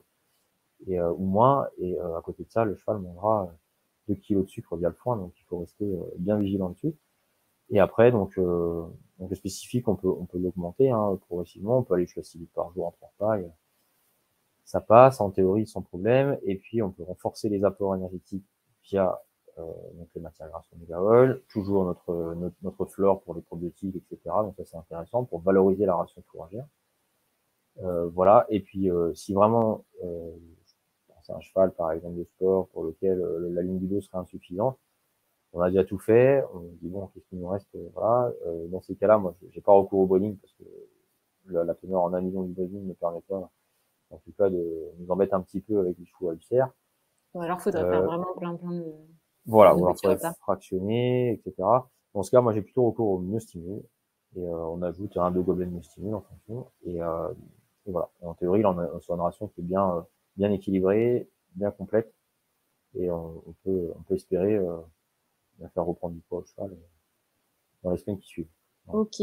et 0.87 0.99
euh, 0.99 1.11
ou 1.11 1.25
moins. 1.25 1.67
Et 1.77 1.97
euh, 1.99 2.17
à 2.17 2.21
côté 2.21 2.43
de 2.43 2.49
ça, 2.49 2.63
le 2.63 2.75
cheval 2.75 2.99
mangera 2.99 3.49
2 4.09 4.15
kg 4.15 4.43
de 4.43 4.47
sucre 4.47 4.75
via 4.77 4.89
le 4.89 4.95
foin. 4.95 5.17
Donc, 5.17 5.33
il 5.37 5.43
faut 5.45 5.59
rester 5.59 5.97
bien 6.17 6.37
vigilant 6.37 6.69
dessus. 6.69 6.93
Et 7.69 7.79
après, 7.79 8.11
donc, 8.11 8.37
donc 8.37 9.29
le 9.29 9.35
spécifique, 9.35 9.87
on 9.87 9.95
peut 9.95 10.09
on 10.09 10.25
peut 10.25 10.37
l'augmenter 10.37 10.91
hein, 10.91 11.17
progressivement. 11.27 11.79
On 11.79 11.83
peut 11.83 11.95
aller 11.95 12.05
jusqu'à 12.05 12.23
6 12.23 12.37
litres 12.37 12.53
par 12.53 12.71
jour 12.73 12.87
en 12.87 12.91
trois 12.91 13.11
repas. 13.17 13.49
Ça 14.65 14.81
passe 14.81 15.21
en 15.21 15.31
théorie 15.31 15.67
sans 15.67 15.81
problème. 15.81 16.37
Et 16.43 16.55
puis, 16.57 16.81
on 16.81 16.91
peut 16.91 17.03
renforcer 17.03 17.49
les 17.49 17.63
apports 17.63 17.95
énergétiques 17.95 18.45
via 18.83 19.21
euh, 19.57 19.63
donc 19.93 20.09
les 20.15 20.21
matières 20.21 20.49
grasses 20.49 20.67
omega 20.75 21.01
oil, 21.01 21.41
toujours 21.47 21.85
notre, 21.85 22.33
notre, 22.35 22.55
notre 22.61 22.85
flore 22.85 23.21
pour 23.21 23.35
les 23.35 23.41
probiotiques, 23.41 23.95
etc. 23.95 24.35
Donc 24.43 24.55
ça 24.57 24.65
c'est 24.65 24.77
intéressant 24.77 25.23
pour 25.23 25.39
valoriser 25.41 25.85
la 25.85 25.95
ration 25.95 26.21
fourragère. 26.27 26.65
Euh, 27.81 28.07
voilà. 28.09 28.45
Et 28.49 28.59
puis 28.59 28.89
euh, 28.89 29.13
si 29.13 29.33
vraiment 29.33 29.85
euh, 30.03 30.31
c'est 31.23 31.33
un 31.33 31.39
cheval 31.39 31.73
par 31.73 31.91
exemple 31.91 32.17
de 32.17 32.23
sport 32.25 32.67
pour 32.69 32.83
lequel 32.83 33.19
euh, 33.19 33.49
la 33.51 33.61
ligne 33.61 33.79
du 33.79 33.87
dos 33.87 34.01
serait 34.01 34.17
insuffisante, 34.17 34.77
on 35.53 35.61
a 35.61 35.69
déjà 35.69 35.85
tout 35.85 35.99
fait, 35.99 36.43
on 36.53 36.59
dit 36.81 36.89
bon 36.89 37.07
qu'est-ce 37.07 37.25
qu'il 37.27 37.39
nous 37.39 37.47
reste, 37.47 37.69
voilà. 37.93 38.31
dans 38.67 38.81
ces 38.81 38.95
cas-là, 38.95 39.17
moi 39.17 39.35
j'ai 39.51 39.61
pas 39.61 39.71
recours 39.71 40.01
au 40.01 40.05
breeding 40.05 40.37
parce 40.37 40.53
que 40.53 40.63
la, 41.45 41.73
teneur 41.75 42.01
en 42.01 42.13
amidon 42.13 42.43
du 42.43 42.51
breeding 42.51 42.85
ne 42.85 42.93
permet 42.93 43.21
pas, 43.21 43.49
en 44.15 44.21
tout 44.25 44.31
cas, 44.37 44.49
de 44.49 44.91
nous 44.99 45.11
embêter 45.11 45.33
un 45.33 45.41
petit 45.41 45.61
peu 45.61 45.79
avec 45.79 45.97
les 45.97 46.05
chevaux 46.05 46.29
à 46.29 46.33
ulcère. 46.33 46.69
Ou 47.33 47.41
alors 47.41 47.61
faudrait 47.61 47.81
faire 47.81 48.03
vraiment 48.03 48.33
plein 48.37 48.55
plein 48.55 48.71
de 48.71 48.85
voilà, 49.45 49.75
on 49.75 49.93
va 49.93 50.33
fractionner, 50.39 51.33
etc. 51.33 51.53
Dans 52.13 52.23
ce 52.23 52.31
cas, 52.31 52.41
moi, 52.41 52.53
j'ai 52.53 52.61
plutôt 52.61 52.85
recours 52.85 53.09
au 53.09 53.19
myostimule. 53.19 53.83
Et 54.35 54.43
euh, 54.43 54.65
on 54.67 54.81
ajoute 54.81 55.15
un, 55.17 55.31
deux 55.31 55.41
gobelets 55.41 55.67
de 55.67 55.71
myostimule 55.71 56.15
en 56.15 56.21
fonction. 56.21 56.67
Et, 56.85 57.01
euh, 57.01 57.31
et 57.85 57.91
voilà. 57.91 58.09
en 58.21 58.33
théorie, 58.33 58.65
on 58.65 58.77
a, 58.79 58.85
une 58.85 59.21
ration 59.21 59.47
qui 59.49 59.61
est 59.61 59.63
bien, 59.63 59.97
euh, 59.97 60.01
bien 60.35 60.51
équilibrée, 60.51 61.29
bien 61.55 61.71
complète. 61.71 62.13
Et 62.95 63.09
on, 63.11 63.43
on 63.45 63.53
peut, 63.63 63.93
on 63.95 64.01
peut 64.03 64.15
espérer 64.15 64.55
euh, 64.55 64.77
faire 65.73 65.85
reprendre 65.85 66.15
du 66.15 66.21
poids 66.21 66.39
au 66.39 66.45
cheval 66.45 66.71
euh, 66.71 66.75
dans 67.83 67.91
les 67.91 67.97
semaines 67.97 68.19
qui 68.19 68.27
suivent. 68.27 68.49
Ok. 68.87 69.21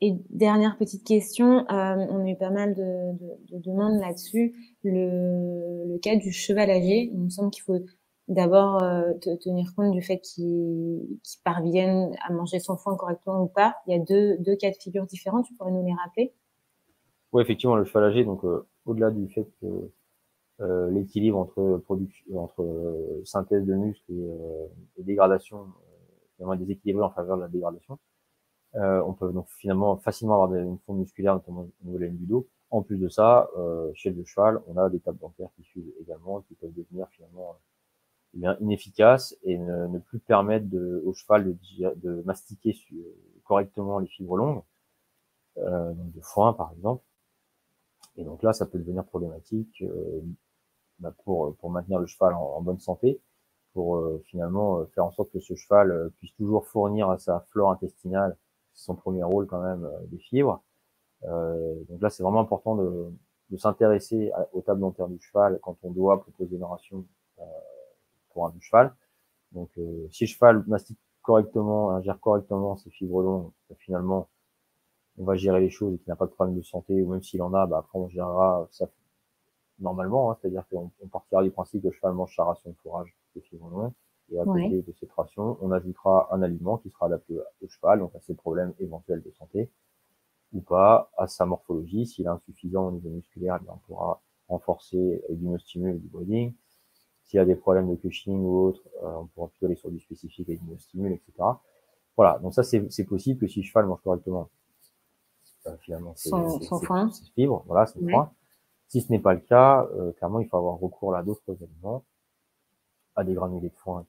Et 0.00 0.14
dernière 0.30 0.76
petite 0.78 1.04
question, 1.04 1.66
euh, 1.70 2.06
on 2.10 2.24
a 2.24 2.30
eu 2.30 2.36
pas 2.36 2.50
mal 2.50 2.74
de, 2.74 3.12
de, 3.18 3.56
de 3.56 3.62
demandes 3.62 4.00
là-dessus. 4.00 4.54
Le, 4.84 5.92
le 5.92 5.98
cas 5.98 6.16
du 6.16 6.30
cheval 6.30 6.70
âgé, 6.70 7.10
il 7.12 7.18
me 7.18 7.30
semble 7.30 7.50
qu'il 7.50 7.64
faut 7.64 7.80
d'abord 8.28 8.82
euh, 8.82 9.14
tenir 9.40 9.74
compte 9.74 9.92
du 9.92 10.02
fait 10.02 10.18
qu'ils 10.18 11.18
parviennent 11.44 12.14
à 12.26 12.32
manger 12.32 12.60
son 12.60 12.76
foin 12.76 12.94
correctement 12.96 13.42
ou 13.42 13.48
pas. 13.48 13.76
Il 13.86 13.96
y 13.96 13.96
a 13.96 13.98
deux, 13.98 14.36
deux 14.38 14.54
cas 14.54 14.70
de 14.70 14.76
figure 14.76 15.06
différents, 15.06 15.42
tu 15.42 15.54
pourrais 15.54 15.72
nous 15.72 15.84
les 15.84 15.94
rappeler? 15.94 16.32
Oui, 17.32 17.42
effectivement, 17.42 17.76
le 17.76 17.84
cheval 17.84 18.04
âgé, 18.04 18.24
donc 18.24 18.44
euh, 18.44 18.66
au-delà 18.86 19.10
du 19.10 19.28
fait 19.28 19.46
que 19.60 19.90
euh, 20.60 20.90
l'équilibre 20.90 21.38
entre 21.38 21.82
entre 22.34 22.62
euh, 22.62 23.22
synthèse 23.24 23.64
de 23.64 23.74
muscles 23.74 24.12
et, 24.96 25.02
dégradation, 25.02 25.66
finalement 26.36 26.56
déséquilibré 26.56 27.04
en 27.04 27.10
faveur 27.10 27.36
de 27.36 27.42
la 27.42 27.48
dégradation, 27.48 27.98
on 28.74 29.12
peut 29.14 29.32
donc 29.32 29.48
finalement 29.58 29.96
facilement 29.98 30.42
avoir 30.42 30.54
une 30.54 30.78
fonte 30.80 30.98
musculaire, 30.98 31.34
notamment 31.34 31.62
au 31.62 31.86
niveau 31.86 31.98
de 31.98 32.04
la 32.04 32.10
du 32.10 32.26
dos. 32.26 32.48
En 32.70 32.82
plus 32.82 32.98
de 32.98 33.08
ça, 33.08 33.48
chez 33.94 34.10
le 34.10 34.24
cheval, 34.24 34.60
on 34.66 34.76
a 34.76 34.90
des 34.90 35.00
tables 35.00 35.18
bancaires 35.18 35.48
qui 35.56 35.62
suivent 35.64 35.92
également, 36.00 36.42
qui 36.42 36.54
peuvent 36.54 36.74
devenir 36.74 37.08
finalement 37.10 37.56
eh 38.34 38.38
bien, 38.38 38.56
inefficace 38.60 39.36
et 39.44 39.58
ne, 39.58 39.98
plus 39.98 40.20
permettre 40.20 40.68
de, 40.68 41.02
au 41.06 41.12
cheval 41.14 41.44
de, 41.44 41.94
de 41.96 42.22
mastiquer 42.22 42.76
correctement 43.44 43.98
les 43.98 44.08
fibres 44.08 44.36
longues. 44.36 44.62
euh, 45.58 45.92
de 45.94 46.20
foin 46.20 46.52
par 46.52 46.72
exemple. 46.72 47.04
Et 48.16 48.24
donc 48.24 48.42
là, 48.42 48.52
ça 48.52 48.66
peut 48.66 48.78
devenir 48.78 49.04
problématique 49.04 49.82
euh, 49.82 50.20
bah 51.00 51.14
pour, 51.24 51.56
pour 51.56 51.70
maintenir 51.70 51.98
le 52.00 52.06
cheval 52.06 52.34
en, 52.34 52.60
bonne 52.62 52.80
santé, 52.80 53.20
pour 53.74 53.96
euh, 53.96 54.22
finalement 54.26 54.84
faire 54.94 55.04
en 55.06 55.12
sorte 55.12 55.30
que 55.32 55.40
ce 55.40 55.54
cheval 55.54 56.10
puisse 56.18 56.34
toujours 56.34 56.66
fournir 56.66 57.10
à 57.10 57.18
sa 57.18 57.40
flore 57.50 57.70
intestinale, 57.72 58.36
son 58.78 58.94
premier 58.94 59.22
rôle 59.24 59.46
quand 59.46 59.60
même, 59.60 59.88
des 60.06 60.18
fibres. 60.18 60.62
donc 61.22 62.00
là, 62.00 62.10
c'est 62.10 62.22
vraiment 62.22 62.40
important 62.40 62.76
de, 62.76 63.10
s'intéresser 63.56 64.30
aux 64.52 64.60
tables 64.60 64.80
dentaires 64.80 65.08
du 65.08 65.18
cheval 65.20 65.58
quand 65.62 65.76
on 65.82 65.90
doit 65.90 66.20
proposer 66.20 66.56
une 66.56 66.64
ration 66.64 67.04
pour 68.30 68.46
un 68.46 68.50
du 68.50 68.60
cheval. 68.60 68.94
Donc 69.52 69.70
si 70.10 70.24
le 70.24 70.28
cheval 70.28 70.64
mastique 70.66 70.98
correctement, 71.22 71.90
ingère 71.92 72.20
correctement 72.20 72.76
ses 72.76 72.90
fibres 72.90 73.22
longues, 73.22 73.50
finalement, 73.78 74.28
on 75.18 75.24
va 75.24 75.34
gérer 75.34 75.60
les 75.60 75.70
choses 75.70 75.94
et 75.94 75.98
qu'il 75.98 76.08
n'a 76.08 76.16
pas 76.16 76.26
de 76.26 76.30
problème 76.30 76.56
de 76.56 76.62
santé, 76.62 77.02
ou 77.02 77.10
même 77.10 77.22
s'il 77.22 77.42
en 77.42 77.52
a, 77.54 77.66
bah 77.66 77.78
après 77.78 77.98
on 77.98 78.08
gérera 78.08 78.68
ça 78.70 78.88
normalement, 79.80 80.30
hein, 80.30 80.36
c'est-à-dire 80.40 80.64
qu'on 80.68 80.90
partira 81.08 81.42
du 81.42 81.50
principe 81.50 81.82
que 81.82 81.88
le 81.88 81.92
cheval 81.92 82.14
mange 82.14 82.34
sa 82.34 82.44
ration 82.44 82.70
de 82.70 82.76
fourrage 82.76 83.14
de 83.36 83.40
fibres 83.40 83.68
longues, 83.70 83.92
et 84.30 84.38
à 84.38 84.44
côté 84.44 84.82
de 84.82 84.92
cette 84.98 85.12
ration, 85.12 85.56
on 85.60 85.70
ajoutera 85.70 86.28
un 86.32 86.42
aliment 86.42 86.78
qui 86.78 86.90
sera 86.90 87.06
adapté 87.06 87.38
au 87.62 87.68
cheval, 87.68 88.00
donc 88.00 88.14
à 88.14 88.20
ses 88.20 88.34
problèmes 88.34 88.74
éventuels 88.78 89.22
de 89.22 89.30
santé, 89.32 89.70
ou 90.52 90.60
pas, 90.60 91.10
à 91.16 91.26
sa 91.26 91.46
morphologie, 91.46 92.06
s'il 92.06 92.26
est 92.26 92.28
insuffisant 92.28 92.88
au 92.88 92.92
niveau 92.92 93.10
musculaire, 93.10 93.58
eh 93.62 93.70
on 93.70 93.78
pourra 93.86 94.20
renforcer 94.48 95.22
avec 95.24 95.38
du 95.38 95.58
stimule 95.58 95.96
et 95.96 95.98
du 95.98 96.08
breeding. 96.08 96.54
S'il 97.24 97.36
y 97.36 97.40
a 97.40 97.44
des 97.44 97.56
problèmes 97.56 97.90
de 97.90 97.96
Cushing 97.96 98.40
ou 98.40 98.68
autre, 98.68 98.82
euh, 99.02 99.16
on 99.16 99.26
pourra 99.26 99.48
plutôt 99.48 99.66
aller 99.66 99.76
sur 99.76 99.90
du 99.90 100.00
spécifique 100.00 100.48
avec 100.48 100.64
du 100.64 100.78
stimule, 100.78 101.12
etc. 101.12 101.32
Voilà, 102.16 102.38
donc 102.38 102.54
ça 102.54 102.62
c'est 102.62 103.04
possible 103.04 103.38
que 103.38 103.46
si 103.46 103.60
le 103.60 103.64
cheval 103.64 103.86
mange 103.86 104.00
correctement 104.02 104.48
euh, 105.66 105.76
finalement 105.80 106.14
c'est 106.16 106.30
fibre, 107.34 107.64
voilà, 107.66 107.86
son 107.86 108.00
foin. 108.08 108.32
Si 108.88 109.02
ce 109.02 109.12
n'est 109.12 109.18
pas 109.18 109.34
le 109.34 109.40
cas, 109.40 109.86
euh, 109.94 110.12
clairement 110.12 110.40
il 110.40 110.48
faut 110.48 110.56
avoir 110.56 110.78
recours 110.78 111.14
à 111.14 111.22
d'autres 111.22 111.56
aliments, 111.62 112.02
à 113.14 113.24
des 113.24 113.34
granulés 113.34 113.68
de 113.68 113.76
foin, 113.76 114.06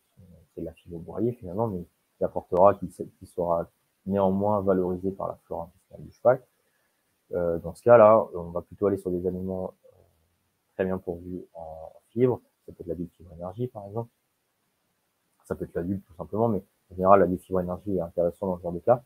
la 0.65 0.73
fibre 0.73 0.99
broyée 0.99 1.33
finalement, 1.33 1.67
mais 1.67 1.83
qui 2.17 2.23
apportera, 2.23 2.75
qui, 2.75 2.87
qui 2.87 3.25
sera 3.25 3.69
néanmoins 4.05 4.61
valorisé 4.61 5.11
par 5.11 5.27
la 5.27 5.35
flore 5.45 5.63
intestinale 5.63 6.05
du 6.05 6.11
cheval. 6.11 6.41
Euh, 7.33 7.59
dans 7.59 7.75
ce 7.75 7.83
cas-là, 7.83 8.25
on 8.33 8.49
va 8.49 8.61
plutôt 8.61 8.87
aller 8.87 8.97
sur 8.97 9.11
des 9.11 9.25
aliments 9.27 9.73
euh, 9.85 9.89
très 10.73 10.85
bien 10.85 10.97
pourvus 10.97 11.43
en 11.53 11.93
fibres. 12.09 12.41
Ça 12.65 12.73
peut 12.73 12.83
être 12.83 12.87
la 12.87 12.95
fibre 12.95 13.33
énergie, 13.33 13.67
par 13.67 13.85
exemple. 13.87 14.09
Ça 15.45 15.55
peut 15.55 15.65
être 15.65 15.75
l'adulte, 15.75 16.05
tout 16.05 16.13
simplement, 16.15 16.49
mais 16.49 16.63
en 16.91 16.95
général, 16.95 17.19
la 17.19 17.37
fibre 17.37 17.61
énergie 17.61 17.95
est 17.95 18.01
intéressant 18.01 18.47
dans 18.47 18.57
ce 18.57 18.63
genre 18.63 18.73
de 18.73 18.79
cas. 18.79 19.03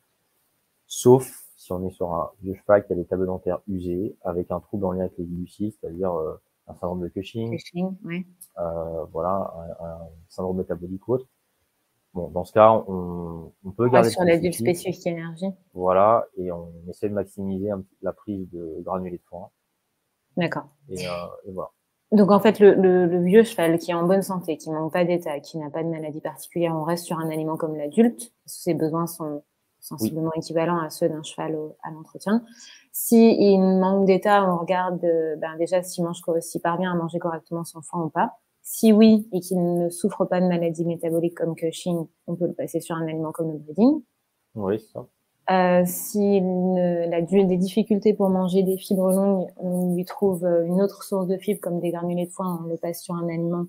Sauf 0.87 1.43
si 1.55 1.71
on 1.71 1.85
est 1.87 1.91
sur 1.91 2.13
un 2.13 2.29
vieux 2.41 2.55
cheval 2.55 2.85
qui 2.85 2.93
a 2.93 2.95
des 2.95 3.05
tables 3.05 3.25
dentaires 3.25 3.59
usées, 3.67 4.15
avec 4.23 4.51
un 4.51 4.59
trouble 4.59 4.85
en 4.85 4.91
lien 4.91 5.01
avec 5.01 5.17
les 5.17 5.25
glucides, 5.25 5.73
c'est-à-dire 5.79 6.13
euh, 6.13 6.35
un 6.67 6.75
syndrome 6.75 7.01
de 7.01 7.07
Cushing, 7.07 7.51
Cushing 7.51 7.95
oui. 8.03 8.25
euh, 8.59 9.05
voilà, 9.05 9.53
un, 9.79 9.99
syndrome 10.27 10.57
métabolique 10.57 11.07
ou 11.07 11.13
autre. 11.13 11.27
Bon, 12.13 12.29
dans 12.29 12.43
ce 12.43 12.53
cas, 12.53 12.71
on, 12.87 13.51
on 13.63 13.71
peut 13.71 13.89
garder 13.89 14.09
sur 14.09 14.23
l'adulte 14.23 14.53
spécifique 14.53 15.07
énergie. 15.07 15.49
Voilà, 15.73 16.25
et 16.37 16.51
on 16.51 16.71
essaie 16.87 17.09
de 17.09 17.13
maximiser 17.13 17.69
la 18.01 18.13
prise 18.13 18.47
de 18.51 18.81
granulés 18.81 19.17
de 19.17 19.23
foin. 19.23 19.49
D'accord. 20.37 20.67
Et, 20.89 21.07
euh, 21.07 21.11
et, 21.45 21.51
voilà. 21.51 21.69
Donc 22.11 22.29
en 22.29 22.39
fait, 22.39 22.59
le, 22.59 22.75
le, 22.75 23.07
le, 23.07 23.23
vieux 23.23 23.43
cheval 23.43 23.79
qui 23.79 23.89
est 23.89 23.95
en 23.95 24.05
bonne 24.05 24.21
santé, 24.21 24.57
qui 24.57 24.69
manque 24.69 24.93
pas 24.93 25.03
d'état, 25.03 25.39
qui 25.39 25.57
n'a 25.57 25.71
pas 25.71 25.81
de 25.81 25.89
maladie 25.89 26.21
particulière, 26.21 26.75
on 26.75 26.83
reste 26.83 27.05
sur 27.05 27.17
un 27.17 27.29
aliment 27.29 27.57
comme 27.57 27.75
l'adulte, 27.75 28.31
parce 28.45 28.57
que 28.57 28.61
ses 28.61 28.73
besoins 28.75 29.07
sont 29.07 29.41
sensiblement 29.79 30.31
équivalent 30.35 30.79
à 30.79 30.89
ceux 30.89 31.09
d'un 31.09 31.23
cheval 31.23 31.57
à 31.81 31.89
l'entretien. 31.91 32.43
Si 32.91 33.35
il 33.39 33.59
manque 33.59 34.05
d'état, 34.05 34.45
on 34.45 34.57
regarde 34.57 35.03
euh, 35.03 35.35
ben 35.37 35.57
déjà 35.57 35.81
s'il 35.81 36.03
mange 36.03 36.21
s'il 36.39 36.61
parvient 36.61 36.91
à 36.91 36.95
manger 36.95 37.17
correctement 37.19 37.63
son 37.63 37.81
foin 37.81 38.03
ou 38.03 38.09
pas. 38.09 38.39
Si 38.63 38.91
oui 38.93 39.27
et 39.31 39.39
qu'il 39.41 39.61
ne 39.61 39.89
souffre 39.89 40.25
pas 40.25 40.41
de 40.41 40.47
maladies 40.47 40.85
métaboliques 40.85 41.35
comme 41.35 41.55
Cushing, 41.55 42.07
on 42.27 42.35
peut 42.35 42.47
le 42.47 42.53
passer 42.53 42.79
sur 42.79 42.95
un 42.95 43.05
aliment 43.07 43.31
comme 43.31 43.51
le 43.51 43.57
breeding. 43.59 44.01
Oui, 44.55 44.79
ça. 44.79 45.05
Euh, 45.51 45.83
S'il 45.85 46.43
a 47.13 47.21
des 47.21 47.57
difficultés 47.57 48.13
pour 48.13 48.29
manger 48.29 48.63
des 48.63 48.77
fibres 48.77 49.11
longues, 49.11 49.49
on 49.57 49.93
lui 49.93 50.05
trouve 50.05 50.45
euh, 50.45 50.65
une 50.65 50.81
autre 50.81 51.03
source 51.03 51.27
de 51.27 51.37
fibres 51.37 51.59
comme 51.59 51.81
des 51.81 51.91
granulés 51.91 52.27
de 52.27 52.31
foin, 52.31 52.61
on 52.63 52.69
le 52.69 52.77
passe 52.77 53.03
sur 53.03 53.15
un 53.15 53.27
aliment 53.27 53.65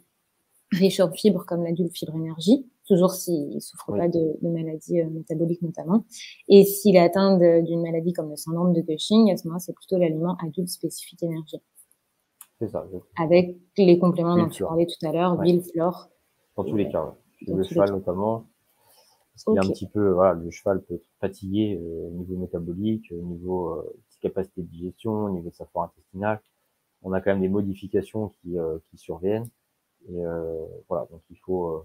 riche 0.70 1.00
en 1.00 1.10
fibres 1.10 1.44
comme 1.44 1.64
l'adulte 1.64 1.96
fibre 1.96 2.14
énergie 2.14 2.64
toujours 2.86 3.12
s'il 3.12 3.60
souffre 3.60 3.92
pas 3.96 4.08
de, 4.08 4.36
de 4.40 4.48
maladies 4.48 5.00
euh, 5.00 5.08
métaboliques 5.10 5.62
notamment. 5.62 6.04
Et 6.48 6.64
s'il 6.64 6.96
est 6.96 7.00
atteint 7.00 7.38
d'une 7.62 7.82
maladie 7.82 8.12
comme 8.12 8.30
le 8.30 8.36
syndrome 8.36 8.72
de 8.72 8.80
Cushing, 8.82 9.32
à 9.32 9.36
ce 9.36 9.46
moment-là, 9.46 9.60
c'est 9.60 9.74
plutôt 9.74 9.98
l'aliment 9.98 10.36
adulte 10.44 10.68
spécifique 10.68 11.22
énergie. 11.22 11.60
C'est 12.64 12.72
ça. 12.72 12.86
Avec 13.18 13.56
les 13.76 13.98
compléments 13.98 14.36
dont 14.36 14.48
tu 14.48 14.62
parlais 14.62 14.86
tout 14.86 15.06
à 15.06 15.12
l'heure, 15.12 15.38
ouais. 15.38 15.46
huile, 15.46 15.62
flore. 15.62 16.08
Dans 16.56 16.64
tous 16.64 16.76
les 16.76 16.88
cas, 16.88 17.14
Le 17.46 17.62
cheval 17.62 17.90
notamment, 17.90 18.46
parce 19.34 19.44
qu'il 19.44 19.58
okay. 19.58 19.66
un 19.66 19.70
petit 19.70 19.88
peu, 19.88 20.10
voilà, 20.10 20.34
le 20.34 20.50
cheval 20.50 20.80
peut 20.82 20.94
être 20.94 21.08
fatigué 21.20 21.78
euh, 21.80 22.08
au 22.08 22.10
niveau 22.10 22.36
métabolique, 22.36 23.12
au 23.12 23.22
niveau 23.22 23.70
euh, 23.70 23.96
capacité 24.20 24.62
de 24.62 24.68
digestion, 24.68 25.24
au 25.24 25.30
niveau 25.30 25.50
de 25.50 25.54
sa 25.54 25.66
flore 25.66 25.84
intestinale. 25.84 26.40
On 27.02 27.12
a 27.12 27.20
quand 27.20 27.32
même 27.32 27.42
des 27.42 27.48
modifications 27.48 28.32
qui, 28.40 28.58
euh, 28.58 28.78
qui 28.88 28.96
surviennent. 28.96 29.48
Et 30.08 30.24
euh, 30.24 30.64
voilà, 30.88 31.06
donc 31.10 31.20
il 31.30 31.38
faut 31.38 31.84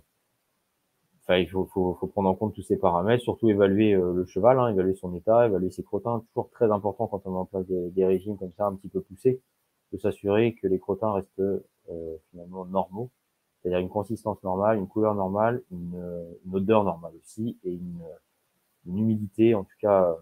il 1.31 1.47
faut, 1.47 1.65
faut, 1.65 1.93
faut, 1.99 2.07
prendre 2.07 2.27
en 2.27 2.33
compte 2.33 2.55
tous 2.55 2.63
ces 2.63 2.77
paramètres, 2.77 3.21
surtout 3.21 3.49
évaluer 3.49 3.93
le 3.93 4.25
cheval, 4.25 4.59
hein, 4.59 4.69
évaluer 4.69 4.95
son 4.95 5.13
état, 5.13 5.45
évaluer 5.45 5.69
ses 5.69 5.83
crottins. 5.83 6.23
Toujours 6.29 6.49
très 6.49 6.71
important 6.71 7.05
quand 7.05 7.21
on 7.25 7.31
met 7.31 7.37
en 7.37 7.45
place 7.45 7.67
des, 7.67 7.91
des 7.91 8.03
régimes 8.03 8.35
comme 8.35 8.51
ça 8.57 8.65
un 8.65 8.73
petit 8.73 8.87
peu 8.87 8.99
poussés, 9.01 9.39
de 9.91 9.97
s'assurer 9.97 10.55
que 10.55 10.67
les 10.67 10.79
crottins 10.79 11.13
restent 11.13 11.39
euh, 11.39 12.17
finalement 12.31 12.65
normaux, 12.65 13.09
c'est-à-dire 13.61 13.79
une 13.79 13.89
consistance 13.89 14.41
normale, 14.43 14.77
une 14.77 14.87
couleur 14.87 15.15
normale, 15.15 15.61
une, 15.71 16.25
une 16.45 16.55
odeur 16.55 16.83
normale 16.83 17.13
aussi, 17.21 17.57
et 17.63 17.73
une, 17.73 18.01
une, 18.85 18.97
humidité, 18.99 19.55
en 19.55 19.63
tout 19.63 19.75
cas, 19.79 20.15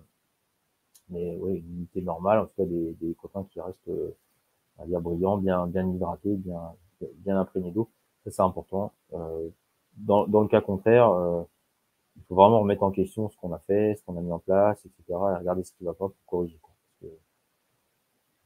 mais 1.09 1.37
oui, 1.39 1.57
une 1.57 1.67
humidité 1.67 2.01
normale, 2.01 2.39
en 2.39 2.45
tout 2.45 2.55
cas 2.57 2.65
des, 2.65 2.93
des 2.93 3.13
crottins 3.15 3.45
qui 3.51 3.61
restent, 3.61 3.91
va 4.77 4.85
dire, 4.85 5.01
brillants, 5.01 5.37
bien, 5.37 5.67
bien 5.67 5.87
hydratés, 5.87 6.35
bien, 6.35 6.73
bien 7.17 7.39
imprégnés 7.39 7.71
d'eau. 7.71 7.89
Ça, 8.23 8.31
c'est 8.31 8.41
important. 8.41 8.93
Euh, 9.13 9.49
dans, 9.97 10.27
dans 10.27 10.41
le 10.41 10.47
cas 10.47 10.61
contraire, 10.61 11.09
euh, 11.11 11.43
il 12.15 12.23
faut 12.23 12.35
vraiment 12.35 12.59
remettre 12.61 12.83
en 12.83 12.91
question 12.91 13.29
ce 13.29 13.37
qu'on 13.37 13.53
a 13.53 13.59
fait, 13.59 13.95
ce 13.95 14.03
qu'on 14.03 14.17
a 14.17 14.21
mis 14.21 14.31
en 14.31 14.39
place, 14.39 14.79
etc. 14.85 15.03
et 15.09 15.37
regarder 15.39 15.63
ce 15.63 15.71
qui 15.73 15.83
va 15.83 15.93
pas 15.93 16.07
pour 16.07 16.25
corriger. 16.25 16.57
Quoi. 16.61 16.73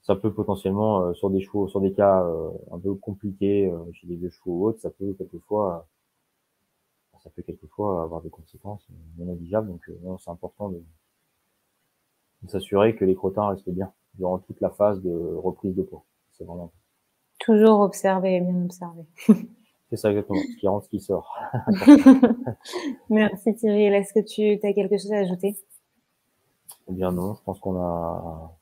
Ça 0.01 0.15
peut 0.15 0.33
potentiellement, 0.33 1.03
euh, 1.03 1.13
sur 1.13 1.29
des 1.29 1.41
chevaux, 1.41 1.67
sur 1.67 1.79
des 1.79 1.93
cas 1.93 2.23
euh, 2.23 2.49
un 2.71 2.79
peu 2.79 2.95
compliqués, 2.95 3.69
euh, 3.69 3.77
chez 3.93 4.07
des 4.07 4.15
vieux 4.15 4.31
chevaux 4.31 4.51
ou 4.51 4.65
autres, 4.67 4.79
ça 4.79 4.89
peut 4.89 5.13
quelquefois, 5.13 5.87
ça 7.23 7.29
peut 7.29 7.43
quelquefois 7.43 8.01
avoir 8.01 8.21
des 8.21 8.31
conséquences 8.31 8.87
non 9.17 9.25
négligeables. 9.25 9.67
Donc 9.67 9.87
non, 10.01 10.17
c'est 10.17 10.31
important 10.31 10.69
de, 10.69 10.81
de 12.41 12.49
s'assurer 12.49 12.95
que 12.95 13.05
les 13.05 13.13
crottins 13.13 13.47
restent 13.47 13.69
bien 13.69 13.91
durant 14.15 14.39
toute 14.39 14.59
la 14.59 14.71
phase 14.71 15.01
de 15.03 15.35
reprise 15.35 15.75
de 15.75 15.83
poids. 15.83 16.03
C'est 16.31 16.45
vraiment 16.45 16.71
toujours 17.39 17.81
observer 17.81 18.37
et 18.37 18.41
bien 18.41 18.65
observer. 18.65 19.05
C'est 19.89 19.97
ça 19.97 20.09
exactement, 20.09 20.39
ce 20.39 20.57
qui 20.57 20.67
rentre, 20.69 20.85
ce 20.85 20.89
qui 20.89 20.99
sort. 21.01 21.37
Merci 23.09 23.53
Thierry. 23.55 23.87
Est-ce 23.87 24.13
que 24.13 24.21
tu 24.21 24.65
as 24.65 24.73
quelque 24.73 24.97
chose 24.97 25.11
à 25.11 25.17
ajouter? 25.17 25.57
Eh 26.87 26.93
bien 26.93 27.11
non, 27.11 27.35
je 27.35 27.43
pense 27.43 27.59
qu'on 27.59 27.75
a 27.75 28.57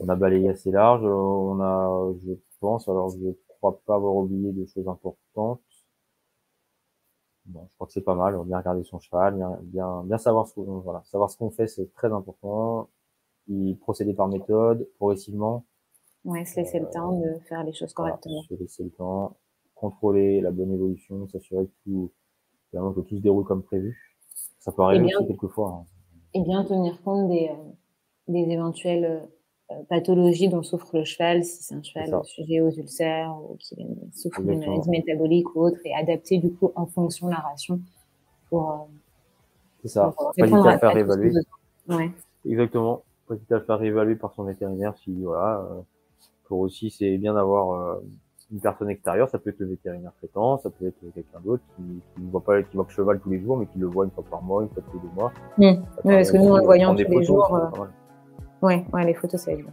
on 0.00 0.08
a 0.08 0.16
balayé 0.16 0.48
assez 0.50 0.70
large. 0.70 1.04
On 1.04 1.60
a, 1.60 2.12
je 2.24 2.32
pense, 2.60 2.88
alors 2.88 3.10
je 3.10 3.30
crois 3.48 3.80
pas 3.86 3.94
avoir 3.96 4.14
oublié 4.16 4.52
de 4.52 4.64
choses 4.66 4.88
importantes. 4.88 5.60
Bon, 7.46 7.66
je 7.70 7.74
crois 7.74 7.86
que 7.86 7.92
c'est 7.92 8.02
pas 8.02 8.14
mal. 8.14 8.36
Bien 8.44 8.58
regarder 8.58 8.82
son 8.82 8.98
cheval, 8.98 9.36
bien, 9.36 9.58
bien, 9.62 10.02
bien 10.04 10.18
savoir 10.18 10.46
ce 10.48 10.54
qu'on, 10.54 10.80
voilà, 10.80 11.02
savoir 11.04 11.30
ce 11.30 11.38
qu'on 11.38 11.50
fait, 11.50 11.68
c'est 11.68 11.92
très 11.94 12.12
important. 12.12 12.88
Y 13.48 13.74
procéder 13.76 14.14
par 14.14 14.26
méthode, 14.26 14.88
progressivement. 14.96 15.64
Ouais, 16.24 16.44
se 16.44 16.56
laisser 16.56 16.80
le 16.80 16.90
temps 16.90 17.20
de 17.20 17.38
faire 17.48 17.62
les 17.62 17.72
choses 17.72 17.92
correctement. 17.92 18.42
se 18.42 18.54
laisser 18.54 18.82
le 18.82 18.90
temps 18.90 19.36
contrôler 19.76 20.40
la 20.40 20.50
bonne 20.50 20.72
évolution, 20.72 21.28
s'assurer 21.28 21.66
que 21.66 21.72
tout, 21.84 22.12
que 22.72 23.00
tout 23.02 23.16
se 23.16 23.22
déroule 23.22 23.44
comme 23.44 23.62
prévu. 23.62 24.16
Ça 24.58 24.72
peut 24.72 24.82
arriver 24.82 25.14
aussi 25.14 25.26
quelquefois. 25.28 25.68
Hein. 25.68 25.86
Et 26.34 26.42
bien 26.42 26.64
tenir 26.64 27.00
compte 27.02 27.28
des, 27.28 27.50
euh, 27.50 27.70
des 28.26 28.50
éventuelles 28.50 29.28
euh, 29.70 29.74
pathologies 29.88 30.48
dont 30.48 30.62
souffre 30.62 30.96
le 30.96 31.04
cheval, 31.04 31.44
si 31.44 31.62
c'est 31.62 31.74
un 31.74 31.82
cheval 31.82 32.24
sujet 32.24 32.60
aux 32.60 32.70
ulcères 32.70 33.34
ou 33.36 33.56
qui 33.58 33.76
souffre 34.12 34.42
d'une 34.42 34.60
maladie 34.60 34.90
métabolique 34.90 35.54
ou 35.54 35.62
autre, 35.62 35.78
et 35.84 35.94
adapter 35.94 36.38
du 36.38 36.52
coup 36.52 36.72
en 36.74 36.86
fonction 36.86 37.26
de 37.26 37.32
la 37.32 37.38
ration 37.38 37.80
pour. 38.48 38.70
Euh, 38.70 38.74
c'est 39.82 39.88
ça. 39.88 40.14
Pas 40.36 40.46
hésiter 40.46 40.68
à 40.68 40.78
faire 40.78 40.94
réévaluer. 40.94 41.32
Ouais. 41.88 42.10
Exactement. 42.44 43.02
Pas 43.28 43.34
à 43.50 43.60
faire 43.60 43.78
réévaluer 43.78 44.16
par 44.16 44.32
son 44.34 44.44
vétérinaire 44.44 44.94
si 45.02 45.12
voilà. 45.22 45.66
pour 46.44 46.60
aussi, 46.60 46.90
c'est 46.90 47.18
bien 47.18 47.34
d'avoir 47.34 47.98
une 48.52 48.60
personne 48.60 48.90
extérieure, 48.90 49.28
ça 49.28 49.38
peut 49.38 49.50
être 49.50 49.58
le 49.58 49.66
vétérinaire 49.66 50.12
traitant, 50.18 50.58
ça 50.58 50.70
peut 50.70 50.86
être 50.86 51.00
quelqu'un 51.14 51.40
d'autre 51.44 51.62
qui, 51.74 51.82
qui 51.82 52.22
ne 52.22 52.30
voit 52.30 52.42
pas, 52.42 52.62
qui 52.62 52.76
voit 52.76 52.86
le 52.88 52.94
cheval 52.94 53.20
tous 53.20 53.30
les 53.30 53.40
jours, 53.40 53.56
mais 53.56 53.66
qui 53.66 53.78
le 53.78 53.86
voit 53.86 54.04
une 54.04 54.10
fois 54.12 54.24
par 54.30 54.42
mois, 54.42 54.62
une 54.62 54.68
fois 54.68 54.82
tous 54.88 54.96
les 54.96 55.08
deux 55.08 55.14
mois. 55.14 55.32
Mmh. 55.58 55.82
parce 56.04 56.30
que 56.30 56.36
nous, 56.36 56.52
en 56.52 56.58
le 56.58 56.64
voyant 56.64 56.94
tous 56.94 57.10
les 57.10 57.24
jours, 57.24 57.54
euh, 57.54 57.84
Ouais, 58.62 58.84
ouais, 58.92 59.04
les 59.04 59.14
photos, 59.14 59.40
ça 59.40 59.52
aide 59.52 59.62
bien. 59.62 59.72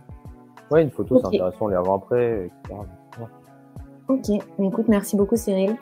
Ouais, 0.71 0.83
une 0.83 0.91
photo, 0.91 1.19
c'est 1.19 1.27
intéressant, 1.27 1.67
les 1.67 1.75
avant-après, 1.75 2.45
etc. 2.45 2.79
Ok, 4.09 4.27
mais 4.59 4.67
écoute, 4.67 4.87
merci 4.89 5.15
beaucoup 5.15 5.37
Cyril. 5.37 5.77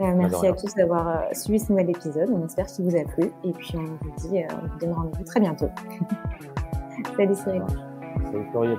Euh, 0.00 0.14
merci 0.14 0.46
à 0.46 0.52
tous 0.52 0.74
d'avoir 0.74 1.08
euh, 1.08 1.20
suivi 1.32 1.58
ce 1.58 1.72
nouvel 1.72 1.90
épisode. 1.90 2.30
On 2.30 2.44
espère 2.44 2.66
qu'il 2.66 2.84
vous 2.84 2.96
a 2.96 3.02
plu. 3.02 3.32
Et 3.42 3.52
puis 3.52 3.74
on 3.76 3.84
vous 3.84 4.28
dit, 4.28 4.38
euh, 4.38 4.46
on 4.62 4.66
vous 4.68 4.78
donne 4.78 4.92
rendez-vous 4.92 5.24
très 5.24 5.40
bientôt. 5.40 5.68
Salut 7.16 7.34
Cyril. 7.34 7.62
Salut 8.30 8.46
Florian. 8.52 8.78